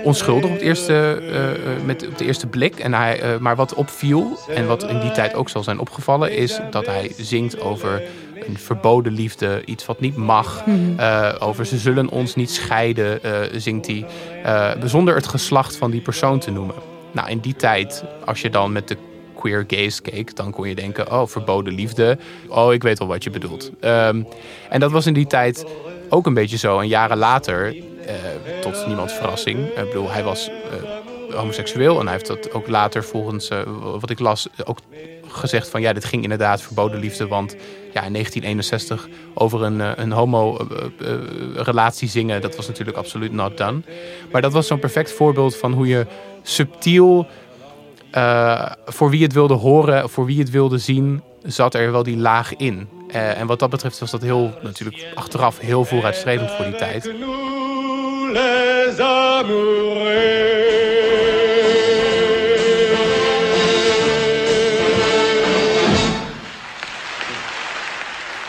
onschuldig 0.03 0.45
op, 0.45 0.53
het 0.53 0.61
eerste, 0.61 0.93
eh, 0.93 1.51
eh, 1.51 1.57
met, 1.85 2.07
op 2.07 2.19
de 2.19 2.25
eerste 2.25 2.47
blik. 2.47 2.79
En 2.79 2.95
hij, 2.95 3.21
eh, 3.21 3.39
maar 3.39 3.57
wat 3.57 3.75
opviel, 3.75 4.39
en 4.49 4.67
wat 4.67 4.89
in 4.89 5.01
die 5.01 5.11
tijd 5.11 5.35
ook 5.35 5.49
zal 5.49 5.63
zijn 5.63 5.79
opgevallen, 5.79 6.33
is 6.33 6.61
dat 6.71 6.87
hij 6.87 7.13
zingt 7.17 7.61
over 7.61 8.03
een 8.47 8.59
verboden 8.59 9.13
liefde, 9.13 9.63
iets 9.65 9.87
wat 9.87 10.01
niet 10.01 10.17
mag. 10.17 10.65
Eh, 10.97 11.35
over 11.39 11.67
ze 11.67 11.79
zullen 11.79 12.09
ons 12.09 12.35
niet 12.35 12.51
scheiden, 12.51 13.21
zingt 13.61 13.87
hij. 13.87 14.07
zonder 14.85 15.15
het 15.15 15.27
geslacht 15.27 15.77
van 15.77 15.91
die 15.91 16.01
persoon 16.01 16.39
te 16.39 16.51
noemen. 16.51 16.75
Nou, 17.13 17.31
in 17.31 17.39
die 17.39 17.57
tijd, 17.57 18.05
als 18.25 18.41
je 18.41 18.51
dan 18.51 18.73
met 18.73 18.89
de 18.89 18.97
queer 19.41 19.65
gaze 19.67 20.03
keek, 20.03 20.37
dan 20.37 20.51
kon 20.51 20.69
je 20.69 20.75
denken: 20.75 21.13
oh, 21.13 21.27
verboden 21.27 21.75
liefde. 21.75 22.19
Oh, 22.49 22.73
ik 22.73 22.83
weet 22.83 22.99
wel 22.99 23.09
wat 23.09 23.25
je 23.25 23.31
bedoelt. 23.31 23.71
Ehm, 23.81 24.23
en 24.69 24.81
dat 24.81 24.91
was 24.91 25.07
in 25.07 25.15
die 25.15 25.27
tijd 25.27 25.67
ook 26.09 26.27
een 26.27 26.35
beetje 26.35 26.57
zo. 26.57 26.79
En 26.79 26.89
jaren 26.89 27.19
later, 27.19 27.75
tot 28.61 28.87
niemands 28.87 29.13
verrassing, 29.13 29.67
ik 29.67 29.85
bedoel, 29.85 30.11
hij 30.11 30.23
was 30.23 30.49
eh, 30.49 31.35
homoseksueel 31.37 31.99
en 31.99 32.05
hij 32.05 32.13
heeft 32.13 32.27
dat 32.27 32.53
ook 32.53 32.69
later, 32.69 33.05
volgens 33.05 33.49
eh, 33.49 33.59
wat 34.01 34.11
ik 34.11 34.19
las, 34.19 34.49
ook 34.65 34.79
gezegd 35.29 35.69
van 35.69 35.81
ja, 35.81 35.93
dit 35.93 36.05
ging 36.05 36.23
inderdaad 36.23 36.63
verboden 36.63 37.01
liefde, 37.01 37.27
want 37.27 37.57
ja, 37.93 38.03
in 38.03 38.13
1961 38.13 39.09
over 39.35 39.63
een, 39.63 39.81
eh, 39.81 39.91
een 39.97 40.13
homo-relatie 40.13 42.09
zingen, 42.09 42.41
dat 42.41 42.57
was 42.57 42.67
natuurlijk 42.67 42.97
absoluut 42.97 43.33
not 43.33 43.57
done. 43.57 43.81
Maar 44.33 44.43
dat 44.43 44.53
was 44.53 44.67
zo'n 44.67 44.79
perfect 44.79 45.13
voorbeeld 45.13 45.57
van 45.57 45.73
hoe 45.73 45.87
je 45.87 46.07
subtiel 46.43 47.27
eh, 48.11 48.73
voor 48.87 49.11
wie 49.11 49.23
het 49.23 49.33
wilde 49.33 49.55
horen, 49.55 50.11
voor 50.11 50.27
wie 50.27 50.39
het 50.39 50.51
wilde 50.51 50.79
zien, 50.79 51.23
zat 51.43 51.75
er 51.75 51.93
wel 51.93 52.03
die 52.03 52.17
laag 52.17 52.57
in. 52.57 52.89
Eh, 53.09 53.39
en 53.39 53.47
wat 53.47 53.59
dat 53.59 53.71
betreft 53.71 53.99
was 53.99 54.11
dat 54.11 54.23
heel, 54.23 54.55
natuurlijk 54.63 55.07
achteraf 55.15 55.59
heel 55.59 55.85
vooruitstrevend 55.85 56.51
voor 56.51 56.65
die 56.65 56.77
tijd. 56.77 57.11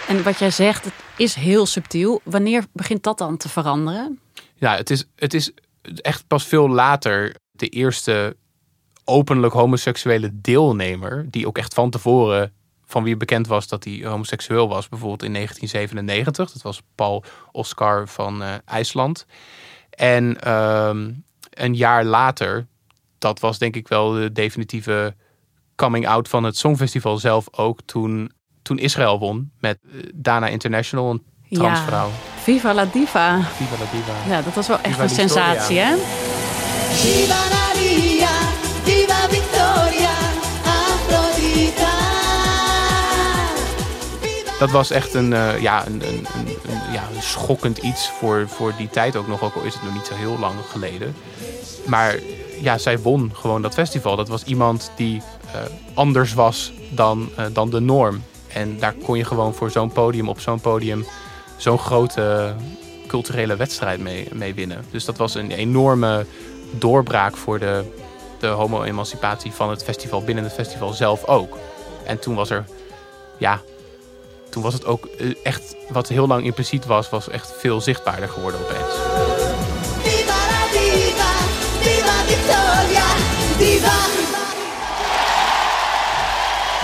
En 0.07 0.23
wat 0.23 0.39
jij 0.39 0.51
zegt, 0.51 0.85
het 0.85 0.93
is 1.17 1.33
heel 1.33 1.65
subtiel. 1.65 2.21
Wanneer 2.23 2.65
begint 2.73 3.03
dat 3.03 3.17
dan 3.17 3.37
te 3.37 3.49
veranderen? 3.49 4.19
Ja, 4.55 4.75
het 4.75 4.89
is, 4.89 5.05
het 5.15 5.33
is 5.33 5.51
echt 5.81 6.27
pas 6.27 6.45
veel 6.45 6.69
later 6.69 7.35
de 7.51 7.67
eerste 7.67 8.35
openlijk 9.03 9.53
homoseksuele 9.53 10.29
deelnemer, 10.33 11.25
die 11.29 11.47
ook 11.47 11.57
echt 11.57 11.73
van 11.73 11.89
tevoren 11.89 12.53
van 12.85 13.03
wie 13.03 13.17
bekend 13.17 13.47
was 13.47 13.67
dat 13.67 13.83
hij 13.83 14.01
homoseksueel 14.03 14.67
was, 14.67 14.89
bijvoorbeeld 14.89 15.23
in 15.23 15.33
1997. 15.33 16.51
Dat 16.51 16.61
was 16.61 16.81
Paul 16.95 17.23
Oscar 17.51 18.07
van 18.07 18.43
eh, 18.43 18.53
IJsland. 18.65 19.25
En 19.97 20.41
ehm, 20.41 21.11
een 21.49 21.75
jaar 21.75 22.03
later, 22.03 22.67
dat 23.17 23.39
was 23.39 23.57
denk 23.57 23.75
ik 23.75 23.87
wel 23.87 24.11
de 24.11 24.31
definitieve 24.31 25.15
coming 25.75 26.07
out 26.07 26.27
van 26.27 26.43
het 26.43 26.57
Songfestival 26.57 27.17
zelf 27.17 27.47
ook, 27.51 27.79
toen, 27.85 28.31
toen 28.61 28.77
Israël 28.77 29.19
won 29.19 29.51
met 29.59 29.79
eh, 29.83 29.99
Dana 30.15 30.47
International, 30.47 31.09
een 31.09 31.23
transvrouw. 31.49 32.07
Ja, 32.07 32.41
Viva 32.41 32.73
la 32.73 32.85
Diva. 32.85 33.41
Viva 33.41 33.75
la 33.79 33.91
diva. 33.91 34.35
Ja, 34.35 34.41
dat 34.41 34.53
was 34.53 34.67
wel 34.67 34.77
echt 34.77 34.87
Viva 34.87 35.03
een 35.03 35.09
sensatie, 35.09 35.77
hè? 35.77 35.95
Viva 36.89 37.60
Dat 44.61 44.71
was 44.71 44.91
echt 44.91 45.13
een, 45.13 45.33
eh, 45.33 45.61
ja, 45.61 45.85
een, 45.85 46.01
een, 46.07 46.25
een, 46.33 46.93
ja, 46.93 47.03
schokkend 47.19 47.77
iets 47.77 48.09
voor, 48.09 48.47
voor 48.47 48.73
die 48.77 48.89
tijd 48.89 49.15
ook 49.15 49.27
nog. 49.27 49.43
Ook 49.43 49.55
al 49.55 49.61
is 49.61 49.73
het 49.73 49.83
nog 49.83 49.93
niet 49.93 50.05
zo 50.05 50.13
heel 50.13 50.39
lang 50.39 50.55
geleden. 50.69 51.15
Maar 51.85 52.15
ja, 52.59 52.77
zij 52.77 52.99
won 52.99 53.31
gewoon 53.33 53.61
dat 53.61 53.73
festival. 53.73 54.15
Dat 54.15 54.27
was 54.27 54.43
iemand 54.43 54.91
die 54.95 55.21
eh, 55.53 55.59
anders 55.93 56.33
was 56.33 56.71
dan, 56.89 57.29
eh, 57.35 57.45
dan 57.53 57.69
de 57.69 57.79
norm. 57.79 58.23
En 58.47 58.79
daar 58.79 58.93
kon 58.93 59.17
je 59.17 59.25
gewoon 59.25 59.53
voor 59.53 59.71
zo'n 59.71 59.91
podium, 59.91 60.29
op 60.29 60.39
zo'n 60.39 60.61
podium, 60.61 61.05
zo'n 61.57 61.79
grote 61.79 62.55
culturele 63.07 63.55
wedstrijd 63.55 63.99
mee, 63.99 64.27
mee 64.33 64.53
winnen. 64.53 64.85
Dus 64.91 65.05
dat 65.05 65.17
was 65.17 65.35
een 65.35 65.51
enorme 65.51 66.25
doorbraak 66.71 67.37
voor 67.37 67.59
de, 67.59 67.83
de 68.39 68.47
homo-emancipatie 68.47 69.51
van 69.51 69.69
het 69.69 69.83
festival 69.83 70.23
binnen 70.23 70.43
het 70.43 70.53
festival 70.53 70.93
zelf 70.93 71.25
ook. 71.25 71.57
En 72.05 72.19
toen 72.19 72.35
was 72.35 72.49
er, 72.49 72.65
ja, 73.37 73.61
toen 74.51 74.63
was 74.63 74.73
het 74.73 74.85
ook 74.85 75.05
eh, 75.05 75.35
echt, 75.43 75.75
wat 75.89 76.07
heel 76.07 76.27
lang 76.27 76.43
impliciet 76.43 76.85
was, 76.85 77.09
was 77.09 77.29
echt 77.29 77.53
veel 77.57 77.81
zichtbaarder 77.81 78.29
geworden 78.29 78.59
opeens. 78.59 78.93
Viva 80.03 80.35
la 80.51 80.71
diva, 80.71 81.31
viva 81.79 82.13
Victoria, 82.25 83.07
viva. 83.57 83.99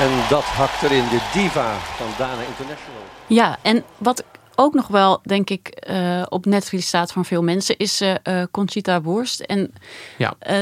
En 0.04 0.10
dat 0.30 0.44
hakt 0.44 0.84
erin, 0.84 1.04
de 1.10 1.30
diva 1.34 1.78
van 1.80 2.08
Dana 2.18 2.42
International. 2.42 3.02
Ja, 3.28 3.58
en 3.62 3.84
wat 3.98 4.24
ook 4.56 4.74
nog 4.74 4.88
wel, 4.88 5.20
denk 5.24 5.50
ik, 5.50 5.68
eh, 5.68 6.24
op 6.30 6.46
Netflix 6.46 6.88
staat 6.88 7.12
van 7.12 7.26
veel 7.26 7.44
mensen, 7.44 7.78
is 7.78 8.02
eh, 8.02 8.16
eh, 8.24 8.48
Conchita 8.52 9.02
Wurst. 9.02 9.40
En 9.40 9.74
Ja. 10.18 10.34
eh, 10.40 10.62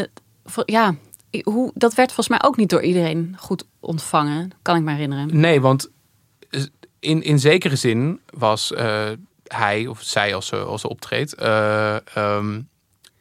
ja, 0.65 0.95
hoe, 1.43 1.71
dat 1.73 1.93
werd 1.93 2.11
volgens 2.11 2.37
mij 2.39 2.49
ook 2.49 2.57
niet 2.57 2.69
door 2.69 2.81
iedereen 2.83 3.35
goed 3.39 3.63
ontvangen, 3.79 4.51
kan 4.61 4.75
ik 4.75 4.81
me 4.83 4.91
herinneren. 4.91 5.39
Nee, 5.39 5.61
want 5.61 5.89
in, 7.05 7.23
in 7.23 7.39
zekere 7.39 7.75
zin 7.75 8.19
was 8.29 8.73
eh, 8.73 9.09
hij 9.43 9.87
of 9.87 10.01
zij 10.01 10.35
als 10.35 10.47
ze, 10.47 10.55
als 10.55 10.81
ze 10.81 10.89
optreedt 10.89 11.33
eh, 11.33 11.95
ehm, 12.15 12.61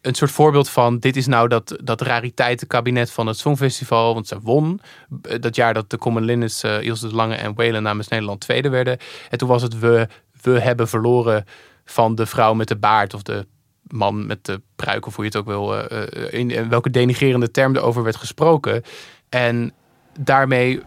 een 0.01 0.15
soort 0.15 0.31
voorbeeld 0.31 0.69
van 0.71 0.99
dit 0.99 1.17
is 1.17 1.27
nou 1.27 1.49
dat, 1.49 1.77
dat 1.83 2.01
rariteitenkabinet 2.01 3.11
van 3.11 3.27
het 3.27 3.39
Songfestival. 3.39 4.15
Want 4.15 4.29
ze 4.29 4.41
won 4.43 4.81
eh, 5.23 5.41
dat 5.41 5.57
jaar 5.57 5.75
dat 5.75 5.91
de 5.91 5.99
Common 5.99 6.25
Linnets, 6.25 6.63
Ilse 6.63 7.09
de 7.09 7.15
Lange 7.15 7.35
en 7.35 7.55
Whalen 7.55 7.83
namens 7.83 8.09
Nederland 8.09 8.41
tweede 8.41 8.69
werden. 8.69 8.99
En 9.31 9.39
toen 9.39 9.49
was 9.49 9.63
het 9.63 9.79
we, 9.79 10.09
we 10.43 10.61
hebben 10.61 10.89
verloren 10.89 11.45
van 11.85 12.15
de 12.15 12.27
vrouw 12.27 12.55
met 12.55 12.69
de 12.69 12.77
baard 12.77 13.15
of 13.15 13.23
de 13.23 13.47
man 13.83 14.27
met 14.27 14.45
de 14.45 14.61
pruik 14.77 15.07
of 15.07 15.17
hoe 15.17 15.25
je 15.25 15.31
het 15.31 15.41
ook 15.41 15.47
wil, 15.47 15.89
in, 16.31 16.51
in 16.51 16.69
welke 16.69 16.91
denigerende 16.91 17.51
term 17.51 17.77
erover 17.77 18.03
werd 18.03 18.17
gesproken. 18.17 18.83
En 19.29 19.73
daarmee 20.21 20.83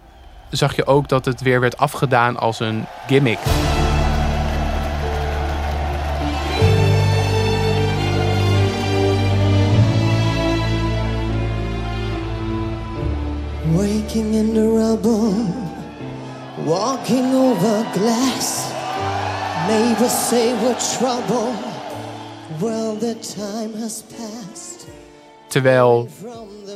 zag 0.50 0.76
je 0.76 0.86
ook 0.86 1.10
dat 1.10 1.26
het 1.26 1.42
weer 1.42 1.60
werd 1.60 1.78
afgedaan 1.78 2.38
als 2.38 2.60
een 2.60 2.86
gimmick. 3.08 3.40
Waking 13.76 14.34
in 14.34 14.54
the 14.54 14.76
rubble, 14.76 15.34
walking 16.66 17.34
over 17.34 17.86
glass. 17.94 18.66
Neighbors 19.68 20.28
say 20.28 20.54
we're 20.62 20.76
trouble. 20.98 21.52
Well, 22.60 22.98
the 22.98 23.16
time 23.20 23.80
has 23.80 24.04
passed. 24.18 24.88
Terwijl 25.48 26.08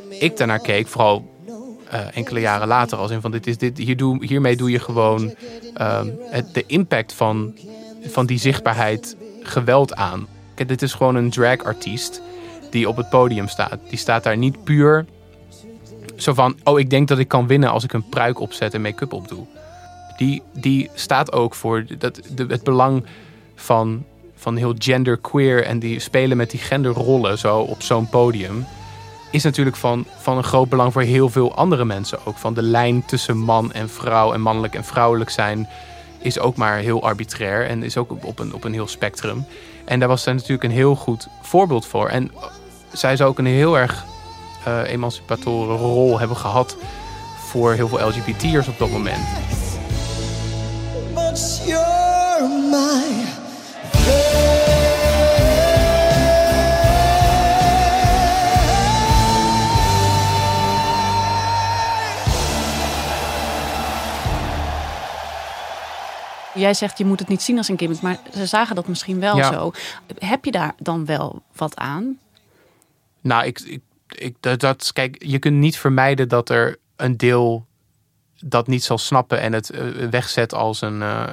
ik 0.09 0.37
daarnaar 0.37 0.59
keek, 0.59 0.87
vooral 0.87 1.23
eh, 1.91 2.17
enkele 2.17 2.39
jaren 2.39 2.67
later, 2.67 2.98
als 2.98 3.12
in 3.12 3.21
van 3.21 3.31
dit 3.31 3.48
is 3.48 3.57
dit, 3.57 3.77
hier 3.77 3.98
doe, 3.98 4.25
hiermee 4.25 4.55
doe 4.55 4.71
je 4.71 4.79
gewoon 4.79 5.33
ehm, 5.74 6.10
het, 6.29 6.53
de 6.53 6.63
impact 6.65 7.13
van, 7.13 7.55
van 8.03 8.25
die 8.25 8.39
zichtbaarheid 8.39 9.15
geweld 9.41 9.95
aan. 9.95 10.27
Kijk, 10.55 10.69
dit 10.69 10.81
is 10.81 10.93
gewoon 10.93 11.15
een 11.15 11.29
dragartiest 11.29 12.21
die 12.69 12.89
op 12.89 12.98
het 12.98 13.10
podium 13.10 13.48
staat. 13.48 13.77
Die 13.89 13.98
staat 13.98 14.24
daar 14.24 14.38
niet 14.38 14.63
puur 14.63 15.05
zo 16.15 16.33
van, 16.33 16.55
oh 16.63 16.79
ik 16.79 16.89
denk 16.89 17.07
dat 17.07 17.19
ik 17.19 17.27
kan 17.27 17.48
winnen 17.48 17.69
als 17.69 17.83
ik 17.83 17.93
een 17.93 18.10
pruik 18.10 18.39
opzet 18.39 18.74
en 18.74 18.81
make-up 18.81 19.13
opdoe. 19.13 19.45
Die, 20.17 20.41
die 20.53 20.89
staat 20.93 21.31
ook 21.31 21.55
voor 21.55 21.86
dat, 21.98 22.21
de, 22.36 22.45
het 22.48 22.63
belang 22.63 23.05
van, 23.55 24.05
van 24.36 24.55
heel 24.55 24.74
genderqueer 24.77 25.65
en 25.65 25.79
die 25.79 26.00
spelen 26.00 26.38
met 26.38 26.51
die 26.51 26.60
genderrollen 26.60 27.38
zo 27.38 27.60
op 27.60 27.81
zo'n 27.81 28.10
podium 28.10 28.65
is 29.31 29.43
natuurlijk 29.43 29.75
van, 29.75 30.05
van 30.17 30.38
een 30.38 30.43
groot 30.43 30.69
belang 30.69 30.93
voor 30.93 31.01
heel 31.01 31.29
veel 31.29 31.55
andere 31.55 31.85
mensen 31.85 32.19
ook. 32.25 32.38
Van 32.38 32.53
de 32.53 32.61
lijn 32.61 33.05
tussen 33.05 33.38
man 33.38 33.71
en 33.71 33.89
vrouw 33.89 34.33
en 34.33 34.41
mannelijk 34.41 34.75
en 34.75 34.83
vrouwelijk 34.83 35.29
zijn 35.29 35.69
is 36.19 36.39
ook 36.39 36.55
maar 36.55 36.77
heel 36.77 37.03
arbitrair 37.03 37.67
en 37.67 37.83
is 37.83 37.97
ook 37.97 38.25
op- 38.25 38.39
een, 38.39 38.53
op 38.53 38.63
een 38.63 38.73
heel 38.73 38.88
spectrum. 38.88 39.45
En 39.85 40.00
daar 40.00 40.07
was 40.07 40.23
zij 40.23 40.33
natuurlijk 40.33 40.63
een 40.63 40.71
heel 40.71 40.95
goed 40.95 41.27
voorbeeld 41.41 41.85
voor. 41.85 42.07
En 42.07 42.31
zij 42.91 43.15
zou 43.15 43.29
ook 43.29 43.38
een 43.38 43.45
heel 43.45 43.77
erg 43.77 44.05
eh 44.65 44.81
emancipatoren 44.91 45.77
rol 45.77 46.19
hebben 46.19 46.38
gehad 46.38 46.77
voor 47.47 47.73
heel 47.73 47.88
veel 47.88 48.07
LGBT'ers 48.07 48.67
op 48.67 48.77
dat 48.77 48.89
moment. 48.89 49.27
Jij 66.53 66.74
zegt 66.74 66.98
je 66.98 67.05
moet 67.05 67.20
het 67.20 67.27
niet 67.27 67.41
zien 67.41 67.58
als 67.58 67.67
een 67.67 67.77
gimmick, 67.77 68.01
maar 68.01 68.20
ze 68.34 68.46
zagen 68.46 68.75
dat 68.75 68.88
misschien 68.88 69.20
wel 69.20 69.38
Ja. 69.38 69.51
zo. 69.53 69.72
Heb 70.20 70.46
je 70.46 70.51
daar 70.51 70.74
dan 70.77 71.05
wel 71.05 71.41
wat 71.55 71.75
aan? 71.75 72.20
Nou, 73.22 73.46
ik, 73.46 73.60
ik, 73.60 73.81
ik, 74.08 74.36
dat, 74.60 74.93
kijk, 74.93 75.24
je 75.25 75.39
kunt 75.39 75.58
niet 75.58 75.77
vermijden 75.77 76.29
dat 76.29 76.50
er 76.50 76.77
een 76.96 77.17
deel 77.17 77.65
dat 78.46 78.67
niet 78.67 78.84
zal 78.84 78.98
snappen 78.98 79.39
en 79.39 79.53
het 79.53 79.70
eh, 79.70 79.84
wegzet 80.10 80.53
als 80.53 80.81
een 80.81 81.01
eh 81.01 81.24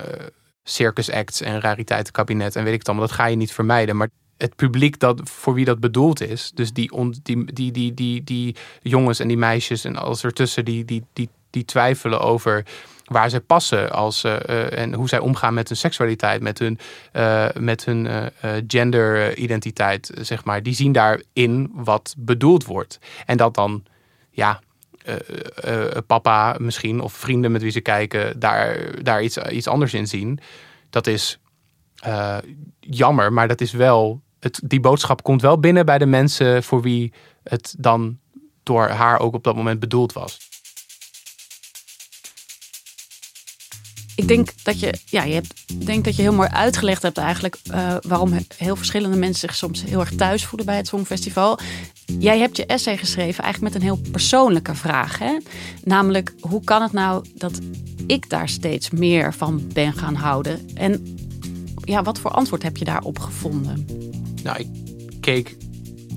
circus 0.68 1.10
act 1.10 1.40
en 1.40 1.60
rariteitenkabinet 1.60 2.56
en 2.56 2.64
weet 2.64 2.72
ik 2.72 2.78
het 2.78 2.88
allemaal. 2.88 3.06
Dat 3.06 3.16
ga 3.16 3.26
je 3.26 3.36
niet 3.36 3.52
vermijden. 3.52 3.96
Maar 3.96 4.08
het 4.36 4.56
publiek 4.56 4.98
dat, 4.98 5.20
voor 5.24 5.54
wie 5.54 5.64
dat 5.64 5.80
bedoeld 5.80 6.20
is, 6.20 6.50
dus 6.54 6.72
die, 6.72 6.92
on, 6.92 7.14
die, 7.22 7.52
die, 7.52 7.72
die, 7.72 7.94
die, 7.94 8.24
die 8.24 8.56
jongens 8.82 9.18
en 9.18 9.28
die 9.28 9.36
meisjes 9.36 9.84
en 9.84 9.96
alles 9.96 10.24
ertussen, 10.24 10.64
die, 10.64 10.84
die, 10.84 11.04
die, 11.12 11.28
die 11.50 11.64
twijfelen 11.64 12.20
over 12.20 12.64
waar 13.08 13.30
zij 13.30 13.40
passen 13.40 13.90
als, 13.90 14.24
eh, 14.24 14.48
eh, 14.48 14.78
en 14.78 14.94
hoe 14.94 15.08
zij 15.08 15.18
omgaan 15.18 15.54
met 15.54 15.68
hun 15.68 15.76
seksualiteit, 15.76 16.42
met 16.42 16.58
hun, 16.58 16.78
eh, 17.12 17.46
met 17.58 17.84
hun 17.84 18.30
genderidentiteit, 18.66 20.10
zeg 20.20 20.44
maar. 20.44 20.62
Die 20.62 20.74
zien 20.74 20.92
daarin 20.92 21.70
wat 21.74 22.14
bedoeld 22.18 22.64
wordt. 22.64 22.98
En 23.26 23.36
dat 23.36 23.54
dan, 23.54 23.82
ja, 24.30 24.60
papa 26.06 26.56
misschien 26.58 27.00
of 27.00 27.12
vrienden 27.12 27.52
met 27.52 27.62
wie 27.62 27.70
ze 27.70 27.80
kijken, 27.80 28.40
daar, 28.40 28.78
daar 29.02 29.22
iets, 29.22 29.36
iets 29.36 29.66
anders 29.66 29.94
in 29.94 30.06
zien. 30.06 30.38
Dat 30.90 31.06
is 31.06 31.38
jammer, 32.80 33.32
maar 33.32 33.48
dat 33.48 33.60
is 33.60 33.72
wel. 33.72 34.20
Het, 34.40 34.60
die 34.64 34.80
boodschap 34.80 35.22
komt 35.22 35.42
wel 35.42 35.60
binnen 35.60 35.86
bij 35.86 35.98
de 35.98 36.06
mensen 36.06 36.62
voor 36.62 36.82
wie 36.82 37.12
het 37.42 37.74
dan 37.78 38.18
door 38.62 38.88
haar 38.88 39.20
ook 39.20 39.34
op 39.34 39.44
dat 39.44 39.56
moment 39.56 39.80
bedoeld 39.80 40.12
was. 40.12 40.47
Ik 44.18 44.28
denk 44.28 44.48
dat 44.62 44.80
je, 44.80 44.94
ja, 45.04 45.24
je 45.24 45.34
hebt, 45.34 45.86
denk 45.86 46.04
dat 46.04 46.16
je 46.16 46.22
heel 46.22 46.32
mooi 46.32 46.48
uitgelegd 46.48 47.02
hebt 47.02 47.18
eigenlijk 47.18 47.58
eh, 47.70 47.96
waarom 48.00 48.32
heel 48.56 48.76
verschillende 48.76 49.16
mensen 49.16 49.48
zich 49.48 49.56
soms 49.56 49.84
heel 49.84 50.00
erg 50.00 50.14
thuis 50.14 50.44
voelen 50.44 50.66
bij 50.66 50.76
het 50.76 50.86
Songfestival. 50.86 51.58
Jij 52.18 52.38
hebt 52.38 52.56
je 52.56 52.66
essay 52.66 52.96
geschreven 52.96 53.44
eigenlijk 53.44 53.74
met 53.74 53.82
een 53.82 53.88
heel 53.88 54.00
persoonlijke 54.10 54.74
vraag. 54.74 55.18
Hè? 55.18 55.36
Namelijk, 55.84 56.34
hoe 56.40 56.64
kan 56.64 56.82
het 56.82 56.92
nou 56.92 57.24
dat 57.34 57.58
ik 58.06 58.30
daar 58.30 58.48
steeds 58.48 58.90
meer 58.90 59.34
van 59.34 59.62
ben 59.72 59.92
gaan 59.92 60.14
houden? 60.14 60.68
En 60.74 61.16
ja, 61.84 62.02
wat 62.02 62.18
voor 62.18 62.30
antwoord 62.30 62.62
heb 62.62 62.76
je 62.76 62.84
daarop 62.84 63.18
gevonden? 63.18 63.86
Nou, 64.42 64.58
ik 64.58 64.68
keek 65.20 65.56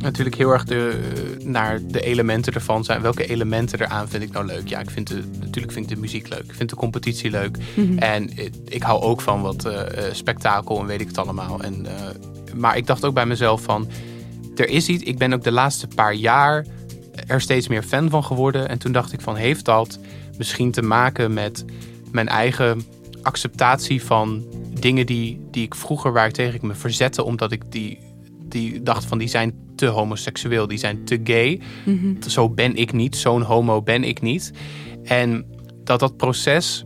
natuurlijk 0.02 0.36
heel 0.36 0.52
erg 0.52 0.64
de, 0.64 1.00
naar 1.44 1.80
de 1.88 2.02
elementen 2.02 2.54
ervan. 2.54 2.84
Zijn, 2.84 3.02
welke 3.02 3.28
elementen 3.28 3.82
eraan 3.82 4.10
vind 4.10 4.24
ik 4.24 4.32
nou 4.32 4.46
leuk? 4.46 4.68
Ja, 4.68 4.80
ik 4.80 4.90
vind 4.90 5.08
de, 5.08 5.24
natuurlijk 5.40 5.74
vind 5.74 5.90
ik 5.90 5.96
de 5.96 6.02
muziek 6.02 6.30
leuk. 6.30 6.44
Ik 6.44 6.54
vind 6.54 6.70
de 6.70 6.76
competitie 6.76 7.30
leuk. 7.30 7.58
Mhm. 7.76 7.98
En 7.98 8.38
ik, 8.38 8.54
ik 8.66 8.84
hou 8.84 9.02
ook 9.02 9.22
van 9.22 9.42
wat 9.42 9.66
eh, 9.66 10.08
eh, 10.08 10.14
spektakel 10.14 10.80
en 10.80 10.86
weet 10.86 11.02
ik 11.02 11.08
het 11.08 11.18
allemaal. 11.18 11.62
En, 11.62 11.86
eh, 11.86 11.94
maar 12.56 12.78
ik 12.78 12.88
dacht 12.88 13.06
ook 13.06 13.14
bij 13.14 13.26
mezelf 13.26 13.62
van... 13.62 13.88
Er 14.56 14.70
is 14.70 14.88
iets, 14.88 15.04
ik 15.04 15.18
ben 15.18 15.34
ook 15.34 15.44
de 15.44 15.52
laatste 15.52 15.88
paar 15.88 16.14
jaar 16.14 16.66
er 17.28 17.42
steeds 17.42 17.68
meer 17.68 17.84
fan 17.84 18.10
van 18.10 18.24
geworden. 18.24 18.70
En 18.70 18.78
toen 18.78 18.92
dacht 18.92 19.14
ik 19.14 19.22
van, 19.22 19.36
heeft 19.36 19.66
dat 19.66 20.00
misschien 20.38 20.72
te 20.72 20.82
maken 20.82 21.34
met 21.34 21.66
mijn 22.12 22.28
eigen 22.28 22.84
acceptatie 23.22 24.04
van 24.04 24.46
dingen 24.80 25.06
die, 25.06 25.48
die 25.52 25.64
ik 25.64 25.76
vroeger 25.76 26.14
waar 26.14 26.28
ik 26.28 26.34
tegen 26.34 26.56
ik 26.56 26.62
me 26.62 26.74
verzette, 26.74 27.24
omdat 27.24 27.52
ik 27.52 27.72
die, 27.72 28.00
die 28.44 28.84
dacht 28.84 29.06
van 29.06 29.18
die 29.18 29.28
zijn 29.28 29.54
te 29.82 29.88
homoseksueel, 29.88 30.68
die 30.68 30.78
zijn 30.78 31.04
te 31.06 31.20
gay. 31.24 31.62
Zo 32.28 32.50
ben 32.50 32.76
ik 32.76 32.94
niet, 32.94 33.16
zo'n 33.16 33.42
homo 33.42 33.82
ben 33.82 34.04
ik 34.04 34.22
niet. 34.22 34.52
En 35.04 35.46
dat 35.84 36.00
dat 36.00 36.18
proces, 36.18 36.86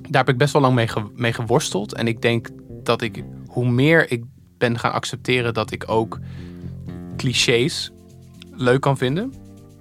daar 0.00 0.24
heb 0.24 0.28
ik 0.34 0.38
best 0.38 0.52
wel 0.52 0.62
lang 0.62 0.74
mee, 0.74 0.88
ge- 0.88 1.10
mee 1.14 1.32
geworsteld. 1.32 1.94
En 1.94 2.06
ik 2.06 2.22
denk 2.22 2.48
dat 2.82 3.02
ik, 3.02 3.24
hoe 3.46 3.68
meer 3.68 4.10
ik 4.12 4.24
ben 4.58 4.78
gaan 4.78 4.92
accepteren 4.92 5.54
dat 5.54 5.70
ik 5.70 5.84
ook 5.86 6.18
clichés 7.16 7.90
leuk 8.52 8.80
kan 8.80 8.96
vinden. 8.96 9.32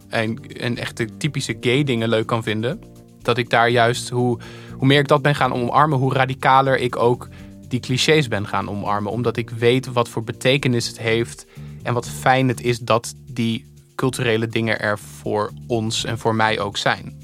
En, 0.10 0.38
en 0.58 0.78
echt 0.78 0.98
de 0.98 1.18
typische 1.18 1.58
gay 1.62 1.84
dingen 1.84 2.10
leuk 2.10 2.26
kan 2.28 2.44
vinden. 2.44 2.80
Dat 3.22 3.38
ik 3.38 3.50
daar 3.50 3.70
juist, 3.70 4.10
hoe, 4.10 4.40
hoe 4.78 4.88
meer 4.88 5.00
ik 5.00 5.08
dat 5.08 5.22
ben 5.22 5.36
gaan 5.36 5.54
omarmen, 5.54 5.98
hoe 6.00 6.14
radicaler 6.14 6.78
ik 6.80 6.96
ook 6.96 7.28
die 7.68 7.80
clichés 7.80 8.28
ben 8.28 8.48
gaan 8.48 8.70
omarmen. 8.70 9.12
Omdat 9.12 9.38
ik 9.38 9.50
weet 9.50 9.92
wat 9.94 10.10
voor 10.10 10.24
betekenis 10.24 10.88
het 10.88 11.00
heeft. 11.00 11.46
En 11.84 11.94
wat 11.94 12.10
fijn 12.10 12.48
het 12.48 12.62
is 12.62 12.80
dat 12.80 13.14
die 13.26 13.66
culturele 13.96 14.48
dingen 14.48 14.80
er 14.80 15.00
voor 15.00 15.52
ons 15.68 16.06
en 16.06 16.18
voor 16.18 16.36
mij 16.36 16.60
ook 16.60 16.78
zijn. 16.78 17.22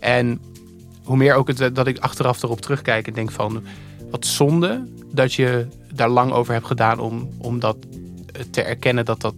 En 0.00 0.40
hoe 1.04 1.16
meer 1.16 1.34
ook 1.34 1.48
het, 1.48 1.74
dat 1.74 1.86
ik 1.86 1.98
achteraf 1.98 2.42
erop 2.42 2.60
terugkijk 2.60 3.06
en 3.06 3.12
denk 3.12 3.30
van... 3.30 3.62
wat 4.10 4.26
zonde 4.26 4.88
dat 5.12 5.34
je 5.34 5.66
daar 5.92 6.08
lang 6.08 6.32
over 6.32 6.52
hebt 6.52 6.66
gedaan 6.66 6.98
om, 6.98 7.28
om 7.38 7.60
dat 7.60 7.76
te 8.50 8.62
erkennen 8.62 9.04
dat 9.04 9.20
dat 9.20 9.34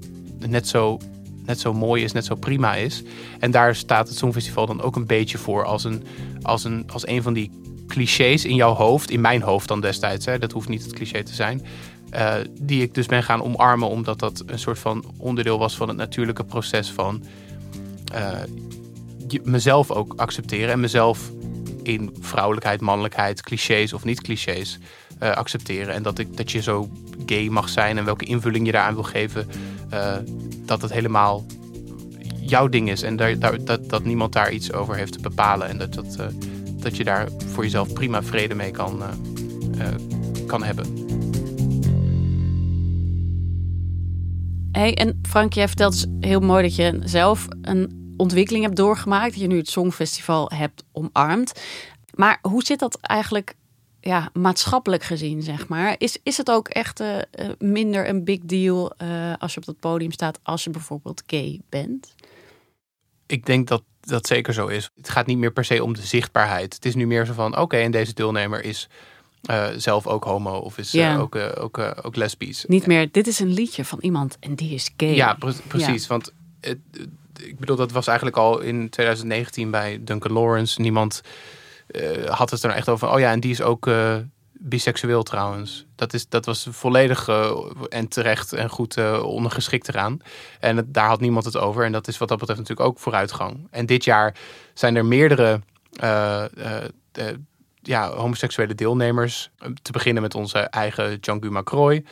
net 0.46 0.68
zo, 0.68 0.98
net 1.44 1.60
zo 1.60 1.72
mooi 1.72 2.04
is, 2.04 2.12
net 2.12 2.24
zo 2.24 2.34
prima 2.34 2.74
is. 2.74 3.02
En 3.38 3.50
daar 3.50 3.74
staat 3.74 4.08
het 4.08 4.16
Songfestival 4.16 4.66
dan 4.66 4.80
ook 4.80 4.96
een 4.96 5.06
beetje 5.06 5.38
voor 5.38 5.64
als 5.64 5.84
een, 5.84 6.04
als 6.42 6.64
een, 6.64 6.84
als 6.92 7.06
een 7.06 7.22
van 7.22 7.32
die 7.32 7.50
clichés 7.86 8.44
in 8.44 8.54
jouw 8.54 8.74
hoofd, 8.74 9.10
in 9.10 9.20
mijn 9.20 9.42
hoofd 9.42 9.68
dan 9.68 9.80
destijds, 9.80 10.26
hè, 10.26 10.38
dat 10.38 10.52
hoeft 10.52 10.68
niet 10.68 10.82
het 10.82 10.92
cliché 10.92 11.22
te 11.22 11.34
zijn, 11.34 11.62
eh, 12.10 12.34
die 12.60 12.82
ik 12.82 12.94
dus 12.94 13.06
ben 13.06 13.22
gaan 13.22 13.42
omarmen 13.42 13.88
omdat 13.88 14.18
dat 14.18 14.42
een 14.46 14.58
soort 14.58 14.78
van 14.78 15.04
onderdeel 15.16 15.58
was 15.58 15.76
van 15.76 15.88
het 15.88 15.96
natuurlijke 15.96 16.44
proces 16.44 16.90
van 16.90 17.24
eh, 18.12 18.38
mezelf 19.42 19.90
ook 19.90 20.12
accepteren 20.16 20.70
en 20.70 20.80
mezelf 20.80 21.30
in 21.82 22.16
vrouwelijkheid, 22.20 22.80
mannelijkheid, 22.80 23.42
clichés 23.42 23.92
of 23.92 24.04
niet 24.04 24.20
clichés 24.20 24.78
eh, 25.18 25.30
accepteren. 25.30 25.94
En 25.94 26.02
dat, 26.02 26.18
ik, 26.18 26.36
dat 26.36 26.52
je 26.52 26.62
zo 26.62 26.88
gay 27.26 27.48
mag 27.48 27.68
zijn 27.68 27.98
en 27.98 28.04
welke 28.04 28.24
invulling 28.24 28.66
je 28.66 28.72
daaraan 28.72 28.94
wil 28.94 29.02
geven, 29.02 29.48
dat 30.64 30.82
het 30.82 30.92
helemaal 30.92 31.44
jouw 32.40 32.68
ding 32.68 32.90
is. 32.90 33.02
En 33.02 33.16
dat, 33.16 33.88
dat 33.88 34.04
niemand 34.04 34.32
daar 34.32 34.52
iets 34.52 34.72
over 34.72 34.96
heeft 34.96 35.12
te 35.12 35.20
bepalen. 35.20 35.68
En 35.68 35.78
dat, 35.78 35.94
dat, 35.94 36.16
dat 36.86 36.96
je 36.96 37.04
daar 37.04 37.28
voor 37.46 37.62
jezelf 37.62 37.92
prima 37.92 38.22
vrede 38.22 38.54
mee 38.54 38.70
kan, 38.70 39.02
eh, 39.02 39.86
eh, 39.86 39.94
kan 40.46 40.62
hebben. 40.62 41.04
Hey, 44.72 44.94
en 44.94 45.18
Frank, 45.22 45.52
jij 45.52 45.66
vertelt 45.66 45.92
dus 45.92 46.06
heel 46.20 46.40
mooi 46.40 46.62
dat 46.62 46.76
je 46.76 47.00
zelf 47.04 47.46
een 47.62 48.14
ontwikkeling 48.16 48.64
hebt 48.64 48.76
doorgemaakt. 48.76 49.32
Dat 49.32 49.40
je 49.40 49.46
nu 49.46 49.56
het 49.56 49.68
Songfestival 49.68 50.50
hebt 50.54 50.84
omarmd. 50.92 51.60
Maar 52.14 52.38
hoe 52.42 52.62
zit 52.62 52.78
dat 52.78 52.98
eigenlijk 53.00 53.54
ja, 54.00 54.30
maatschappelijk 54.32 55.02
gezien, 55.02 55.42
zeg 55.42 55.68
maar? 55.68 55.94
Is, 55.98 56.18
is 56.22 56.36
het 56.36 56.50
ook 56.50 56.68
echt 56.68 57.00
eh, 57.00 57.18
minder 57.58 58.08
een 58.08 58.24
big 58.24 58.40
deal 58.40 58.96
als 59.38 59.54
je 59.54 59.60
op 59.60 59.66
dat 59.66 59.80
podium 59.80 60.12
staat 60.12 60.40
als 60.42 60.64
je 60.64 60.70
bijvoorbeeld 60.70 61.22
gay 61.26 61.60
bent? 61.68 62.14
Ik 63.26 63.46
denk 63.46 63.68
dat 63.68 63.82
dat 64.06 64.26
zeker 64.26 64.52
zo 64.52 64.66
is. 64.66 64.90
Het 64.96 65.08
gaat 65.08 65.26
niet 65.26 65.38
meer 65.38 65.52
per 65.52 65.64
se 65.64 65.84
om 65.84 65.94
de 65.94 66.06
zichtbaarheid. 66.06 66.74
Het 66.74 66.84
is 66.84 66.94
nu 66.94 67.06
meer 67.06 67.26
zo 67.26 67.32
van, 67.32 67.58
oké, 67.58 67.76
en 67.76 67.90
deze 67.90 68.14
deelnemer 68.14 68.64
is 68.64 68.88
eh, 69.42 69.66
zelf 69.76 70.06
ook 70.06 70.24
homo 70.24 70.58
of 70.58 70.78
is 70.78 70.94
eh, 70.94 71.20
ook, 71.20 71.34
eh, 71.34 71.62
ook, 71.62 71.78
ook 72.02 72.16
lesbisch. 72.16 72.64
Niet 72.68 72.86
meer, 72.86 73.08
dit 73.10 73.26
is 73.26 73.38
een 73.38 73.52
liedje 73.52 73.84
van 73.84 73.98
iemand 74.00 74.36
en 74.40 74.54
die 74.54 74.74
is 74.74 74.90
gay. 74.96 75.14
Ja, 75.14 75.34
pre- 75.34 75.52
precies. 75.66 76.06
Want 76.06 76.32
het, 76.60 76.78
ik 77.40 77.58
bedoel, 77.58 77.76
dat 77.76 77.92
was 77.92 78.06
eigenlijk 78.06 78.36
al 78.36 78.60
in 78.60 78.88
2019 78.88 79.70
bij 79.70 79.98
Duncan 80.04 80.32
Lawrence. 80.32 80.80
Niemand 80.80 81.20
had 82.26 82.50
het 82.50 82.62
er 82.62 82.70
echt 82.70 82.88
over. 82.88 83.12
Oh 83.12 83.18
ja, 83.18 83.30
en 83.30 83.40
die 83.40 83.50
is 83.50 83.62
ook 83.62 83.90
biseksueel 84.58 85.22
trouwens. 85.22 85.86
Dat, 85.94 86.12
is, 86.12 86.28
dat 86.28 86.46
was 86.46 86.66
volledig 86.70 87.28
eh, 87.28 87.50
en 87.88 88.08
terecht 88.08 88.52
en 88.52 88.68
goed 88.68 88.96
eh, 88.96 89.22
ondergeschikt 89.22 89.88
eraan. 89.88 90.18
En 90.60 90.76
het- 90.76 90.94
daar 90.94 91.08
had 91.08 91.20
niemand 91.20 91.44
het 91.44 91.56
over. 91.56 91.84
En 91.84 91.92
dat 91.92 92.08
is 92.08 92.18
wat 92.18 92.28
dat 92.28 92.38
betreft 92.38 92.60
natuurlijk 92.60 92.88
ook 92.88 92.98
vooruitgang. 92.98 93.68
En 93.70 93.86
dit 93.86 94.04
jaar 94.04 94.36
zijn 94.74 94.96
er 94.96 95.04
meerdere 95.04 95.60
eh, 96.00 96.44
ja, 97.82 98.10
homoseksuele 98.10 98.74
deelnemers. 98.74 99.50
Te 99.82 99.92
beginnen 99.92 100.22
met 100.22 100.34
onze 100.34 100.58
eigen 100.58 101.20
Django 101.20 101.50
Macroy. 101.50 102.04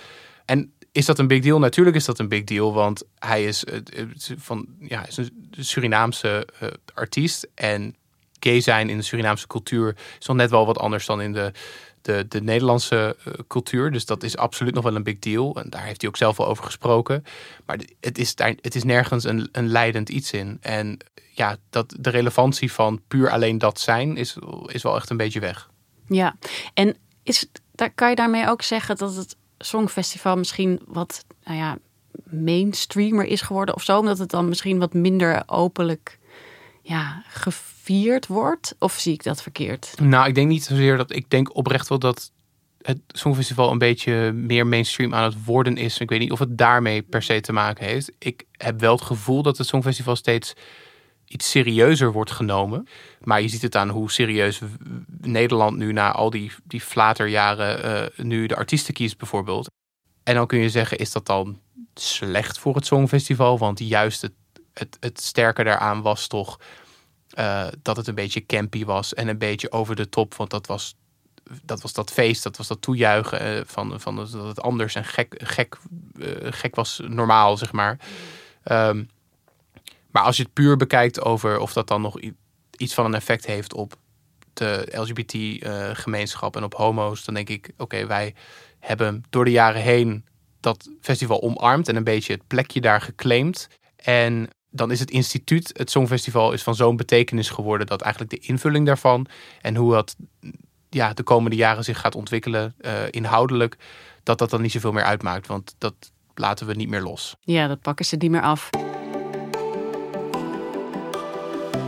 En 0.44 0.72
is 0.92 1.06
dat 1.06 1.18
een 1.18 1.26
big 1.26 1.42
deal? 1.42 1.58
Natuurlijk 1.58 1.96
is 1.96 2.04
dat 2.04 2.18
een 2.18 2.28
big 2.28 2.44
deal, 2.44 2.72
want 2.74 3.02
hij 3.18 3.44
is, 3.44 3.64
van, 4.36 4.66
ja, 4.80 5.06
is 5.06 5.16
een 5.16 5.48
Surinaamse 5.58 6.48
artiest. 6.94 7.48
En 7.54 7.96
gay 8.40 8.60
zijn 8.60 8.88
in 8.90 8.96
de 8.96 9.02
Surinaamse 9.02 9.46
cultuur 9.46 9.96
is 10.20 10.26
nog 10.26 10.36
net 10.36 10.50
wel 10.50 10.66
wat 10.66 10.78
anders 10.78 11.06
dan 11.06 11.20
in 11.20 11.32
de, 11.32 11.52
de, 12.04 12.26
de 12.28 12.42
Nederlandse 12.42 13.16
eh, 13.24 13.32
cultuur. 13.48 13.90
Dus 13.90 14.06
dat 14.06 14.22
is 14.22 14.36
absoluut 14.36 14.74
nog 14.74 14.84
wel 14.84 14.96
een 14.96 15.02
big 15.02 15.18
deal. 15.18 15.56
En 15.56 15.70
daar 15.70 15.84
heeft 15.84 16.00
hij 16.00 16.10
ook 16.10 16.16
zelf 16.16 16.36
wel 16.36 16.46
over 16.46 16.64
gesproken. 16.64 17.24
Maar 17.66 17.78
het 18.00 18.18
is, 18.18 18.34
daar, 18.34 18.54
het 18.60 18.74
is 18.74 18.84
nergens 18.84 19.24
een, 19.24 19.48
een 19.52 19.68
leidend 19.68 20.08
iets 20.08 20.32
in. 20.32 20.58
En 20.60 20.98
ja, 21.30 21.56
dat, 21.70 21.96
de 22.00 22.10
relevantie 22.10 22.72
van 22.72 23.00
puur 23.08 23.30
alleen 23.30 23.58
dat 23.58 23.80
zijn 23.80 24.16
is, 24.16 24.36
is 24.66 24.82
wel 24.82 24.96
echt 24.96 25.10
een 25.10 25.16
beetje 25.16 25.40
weg. 25.40 25.70
Ja, 26.06 26.36
en 26.74 26.96
is, 27.22 27.46
daar, 27.72 27.90
kan 27.90 28.10
je 28.10 28.16
daarmee 28.16 28.48
ook 28.48 28.62
zeggen 28.62 28.96
dat 28.96 29.16
het 29.16 29.36
Songfestival 29.58 30.36
misschien 30.36 30.80
wat 30.86 31.24
nou 31.44 31.58
ja, 31.58 31.78
mainstreamer 32.24 33.24
is 33.24 33.40
geworden 33.40 33.74
of 33.74 33.82
zo? 33.82 33.98
Omdat 33.98 34.18
het 34.18 34.30
dan 34.30 34.48
misschien 34.48 34.78
wat 34.78 34.94
minder 34.94 35.42
openlijk 35.46 36.18
ja, 36.82 37.22
gevierd 37.84 38.26
wordt? 38.26 38.74
Of 38.78 38.92
zie 38.92 39.12
ik 39.12 39.22
dat 39.22 39.42
verkeerd? 39.42 39.94
Nou, 40.00 40.28
ik 40.28 40.34
denk 40.34 40.48
niet 40.48 40.64
zozeer 40.64 40.96
dat. 40.96 41.14
Ik 41.14 41.30
denk 41.30 41.56
oprecht 41.56 41.88
wel 41.88 41.98
dat 41.98 42.32
het 42.82 42.98
Songfestival 43.08 43.70
een 43.70 43.78
beetje 43.78 44.32
meer 44.32 44.66
mainstream 44.66 45.14
aan 45.14 45.24
het 45.24 45.44
worden 45.44 45.76
is. 45.76 45.98
Ik 45.98 46.10
weet 46.10 46.18
niet 46.18 46.32
of 46.32 46.38
het 46.38 46.58
daarmee 46.58 47.02
per 47.02 47.22
se 47.22 47.40
te 47.40 47.52
maken 47.52 47.86
heeft. 47.86 48.12
Ik 48.18 48.44
heb 48.52 48.80
wel 48.80 48.92
het 48.92 49.04
gevoel 49.04 49.42
dat 49.42 49.58
het 49.58 49.66
Songfestival 49.66 50.16
steeds 50.16 50.52
iets 51.26 51.50
serieuzer 51.50 52.12
wordt 52.12 52.30
genomen. 52.30 52.88
Maar 53.20 53.40
je 53.40 53.48
ziet 53.48 53.62
het 53.62 53.76
aan 53.76 53.88
hoe 53.88 54.10
serieus 54.10 54.60
Nederland 55.20 55.76
nu 55.76 55.92
na 55.92 56.12
al 56.12 56.30
die, 56.30 56.52
die 56.64 56.80
flaterjaren 56.80 57.84
uh, 58.18 58.24
nu 58.24 58.46
de 58.46 58.56
artiesten 58.56 58.94
kiest 58.94 59.18
bijvoorbeeld. 59.18 59.70
En 60.22 60.34
dan 60.34 60.46
kun 60.46 60.58
je 60.58 60.70
zeggen, 60.70 60.98
is 60.98 61.12
dat 61.12 61.26
dan 61.26 61.60
slecht 61.94 62.58
voor 62.58 62.74
het 62.74 62.86
Songfestival? 62.86 63.58
Want 63.58 63.78
juist 63.78 64.22
het, 64.22 64.32
het, 64.72 64.96
het 65.00 65.20
sterke 65.20 65.64
daaraan 65.64 66.02
was 66.02 66.26
toch 66.26 66.58
uh, 67.38 67.66
dat 67.82 67.96
het 67.96 68.06
een 68.06 68.14
beetje 68.14 68.46
campy 68.46 68.84
was 68.84 69.14
en 69.14 69.28
een 69.28 69.38
beetje 69.38 69.72
over 69.72 69.96
de 69.96 70.08
top. 70.08 70.34
Want 70.34 70.50
dat 70.50 70.66
was 70.66 70.96
dat, 71.62 71.82
was 71.82 71.92
dat 71.92 72.10
feest, 72.10 72.42
dat 72.42 72.56
was 72.56 72.66
dat 72.66 72.82
toejuichen 72.82 73.56
uh, 73.56 73.60
van, 73.66 74.00
van 74.00 74.16
dat 74.16 74.32
het 74.32 74.60
anders 74.60 74.94
en 74.94 75.04
gek, 75.04 75.34
gek, 75.44 75.78
uh, 76.16 76.26
gek 76.40 76.74
was 76.74 77.00
normaal, 77.06 77.56
zeg 77.56 77.72
maar. 77.72 77.98
Um, 78.64 79.08
maar 80.10 80.22
als 80.22 80.36
je 80.36 80.42
het 80.42 80.52
puur 80.52 80.76
bekijkt 80.76 81.20
over 81.20 81.58
of 81.58 81.72
dat 81.72 81.88
dan 81.88 82.00
nog 82.00 82.20
iets 82.76 82.94
van 82.94 83.04
een 83.04 83.14
effect 83.14 83.46
heeft 83.46 83.74
op 83.74 83.96
de 84.52 84.88
LGBT-gemeenschap 84.92 86.56
en 86.56 86.64
op 86.64 86.74
homo's, 86.74 87.24
dan 87.24 87.34
denk 87.34 87.48
ik: 87.48 87.70
oké, 87.76 88.06
wij 88.06 88.34
hebben 88.78 89.24
door 89.30 89.44
de 89.44 89.50
jaren 89.50 89.82
heen 89.82 90.24
dat 90.60 90.90
festival 91.00 91.42
omarmd 91.42 91.88
en 91.88 91.96
een 91.96 92.04
beetje 92.04 92.32
het 92.32 92.46
plekje 92.46 92.80
daar 92.80 93.00
geclaimd. 93.00 93.68
En 93.96 94.48
dan 94.74 94.90
is 94.90 95.00
het 95.00 95.10
instituut, 95.10 95.70
het 95.76 95.90
Songfestival, 95.90 96.52
is 96.52 96.62
van 96.62 96.74
zo'n 96.74 96.96
betekenis 96.96 97.50
geworden 97.50 97.86
dat 97.86 98.00
eigenlijk 98.00 98.32
de 98.32 98.48
invulling 98.48 98.86
daarvan 98.86 99.26
en 99.60 99.76
hoe 99.76 99.92
dat 99.92 100.16
ja, 100.90 101.12
de 101.12 101.22
komende 101.22 101.56
jaren 101.56 101.84
zich 101.84 102.00
gaat 102.00 102.14
ontwikkelen 102.14 102.74
uh, 102.80 102.92
inhoudelijk, 103.10 103.76
dat 104.22 104.38
dat 104.38 104.50
dan 104.50 104.62
niet 104.62 104.72
zoveel 104.72 104.92
meer 104.92 105.02
uitmaakt. 105.02 105.46
Want 105.46 105.74
dat 105.78 105.94
laten 106.34 106.66
we 106.66 106.74
niet 106.74 106.88
meer 106.88 107.02
los. 107.02 107.36
Ja, 107.40 107.66
dat 107.66 107.80
pakken 107.80 108.04
ze 108.04 108.16
niet 108.16 108.30
meer 108.30 108.42
af. 108.42 108.70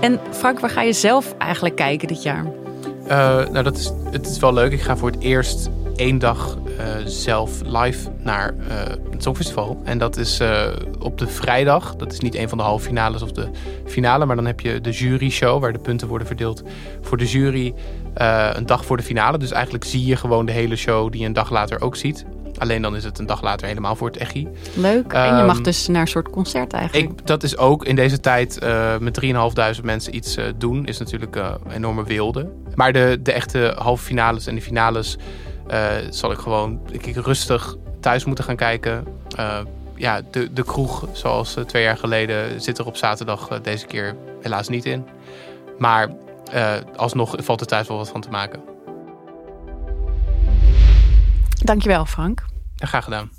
En 0.00 0.20
Frank, 0.30 0.60
waar 0.60 0.70
ga 0.70 0.82
je 0.82 0.92
zelf 0.92 1.34
eigenlijk 1.38 1.76
kijken 1.76 2.08
dit 2.08 2.22
jaar? 2.22 2.65
Uh, 3.06 3.12
nou, 3.48 3.62
dat 3.62 3.76
is, 3.76 3.92
het 4.10 4.26
is 4.26 4.38
wel 4.38 4.52
leuk. 4.52 4.72
Ik 4.72 4.80
ga 4.80 4.96
voor 4.96 5.10
het 5.10 5.20
eerst 5.20 5.70
één 5.96 6.18
dag 6.18 6.58
uh, 6.78 6.84
zelf 7.04 7.60
live 7.64 8.10
naar 8.22 8.54
uh, 8.54 8.64
het 9.10 9.22
Songfestival. 9.22 9.80
En 9.84 9.98
dat 9.98 10.16
is 10.16 10.40
op 10.98 11.18
de 11.18 11.26
vrijdag. 11.26 11.96
Dat 11.96 12.12
is 12.12 12.20
niet 12.20 12.34
een 12.34 12.48
van 12.48 12.58
de 12.58 12.64
halve 12.64 12.86
finales 12.86 13.22
of 13.22 13.32
de 13.32 13.48
finale. 13.84 14.26
Maar 14.26 14.36
dan 14.36 14.46
heb 14.46 14.60
je 14.60 14.80
de 14.80 14.90
jury 14.90 15.30
show 15.30 15.60
waar 15.60 15.72
de 15.72 15.78
punten 15.78 16.08
worden 16.08 16.26
verdeeld 16.26 16.62
voor 17.00 17.16
de 17.16 17.26
jury. 17.26 17.74
een 18.52 18.66
dag 18.66 18.84
voor 18.84 18.96
de 18.96 19.02
finale. 19.02 19.38
Dus 19.38 19.50
eigenlijk 19.52 19.84
zie 19.84 20.06
je 20.06 20.16
gewoon 20.16 20.46
de 20.46 20.52
hele 20.52 20.76
show 20.76 21.10
die 21.10 21.20
je 21.20 21.26
een 21.26 21.32
dag 21.32 21.50
later 21.50 21.80
ook 21.80 21.96
ziet. 21.96 22.24
Alleen 22.58 22.82
dan 22.82 22.96
is 22.96 23.04
het 23.04 23.18
een 23.18 23.26
dag 23.26 23.42
later 23.42 23.66
helemaal 23.66 23.96
voor 23.96 24.06
het 24.06 24.16
echi. 24.16 24.48
Leuk. 24.74 25.12
en 25.12 25.36
je 25.36 25.42
mag 25.44 25.60
dus 25.60 25.86
naar 25.86 26.00
een 26.00 26.08
soort 26.08 26.30
concert 26.30 26.72
eigenlijk. 26.72 27.10
Ik, 27.10 27.26
dat 27.26 27.42
is 27.42 27.56
ook 27.56 27.84
in 27.84 27.96
deze 27.96 28.20
tijd 28.20 28.62
uh, 28.62 28.98
met 28.98 29.20
3.500 29.78 29.82
mensen 29.82 30.14
iets 30.14 30.36
uh, 30.36 30.44
doen. 30.56 30.84
Is 30.84 30.98
natuurlijk 30.98 31.36
uh, 31.36 31.54
enorme 31.70 32.04
wilde. 32.04 32.50
Maar 32.74 32.92
de, 32.92 33.18
de 33.22 33.32
echte 33.32 33.74
halve 33.78 34.04
finales 34.04 34.46
en 34.46 34.54
de 34.54 34.62
finales 34.62 35.16
zal 36.10 36.30
ik 36.32 36.38
gewoon 36.38 36.80
ik, 36.90 37.16
rustig 37.16 37.76
thuis 38.00 38.24
moeten 38.24 38.44
gaan 38.44 38.56
kijken. 38.56 39.04
ja, 39.94 40.20
de, 40.30 40.52
de 40.52 40.64
kroeg, 40.64 41.08
zoals 41.12 41.56
twee 41.66 41.82
jaar 41.82 41.96
geleden, 41.96 42.60
zit 42.60 42.78
er 42.78 42.86
op 42.86 42.96
zaterdag 42.96 43.60
deze 43.60 43.86
keer 43.86 44.16
helaas 44.40 44.68
niet 44.68 44.84
in. 44.84 45.06
Maar 45.78 46.08
alsnog 46.96 47.34
valt 47.38 47.60
er 47.60 47.66
thuis 47.66 47.88
wel 47.88 47.96
wat 47.96 48.08
van 48.08 48.20
te 48.20 48.30
maken. 48.30 48.75
Dankjewel, 51.66 52.04
Frank. 52.04 52.44
Ja, 52.74 52.86
graag 52.86 53.04
gedaan. 53.04 53.30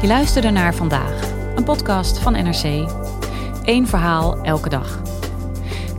Je 0.00 0.06
luisterde 0.06 0.50
naar 0.50 0.74
Vandaag, 0.74 1.30
een 1.54 1.64
podcast 1.64 2.18
van 2.18 2.32
NRC. 2.32 2.90
Eén 3.64 3.86
verhaal 3.86 4.38
elke 4.38 4.68
dag. 4.68 5.00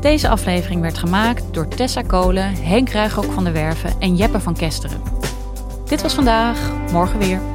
Deze 0.01 0.29
aflevering 0.29 0.81
werd 0.81 0.97
gemaakt 0.97 1.53
door 1.53 1.67
Tessa 1.67 2.01
Kolen, 2.01 2.53
Henk 2.53 2.89
Ruigrok 2.89 3.31
van 3.31 3.43
der 3.43 3.53
Werven 3.53 3.99
en 3.99 4.15
Jeppe 4.15 4.39
van 4.39 4.53
Kesteren. 4.53 5.01
Dit 5.85 6.01
was 6.01 6.13
vandaag, 6.13 6.71
morgen 6.91 7.19
weer. 7.19 7.54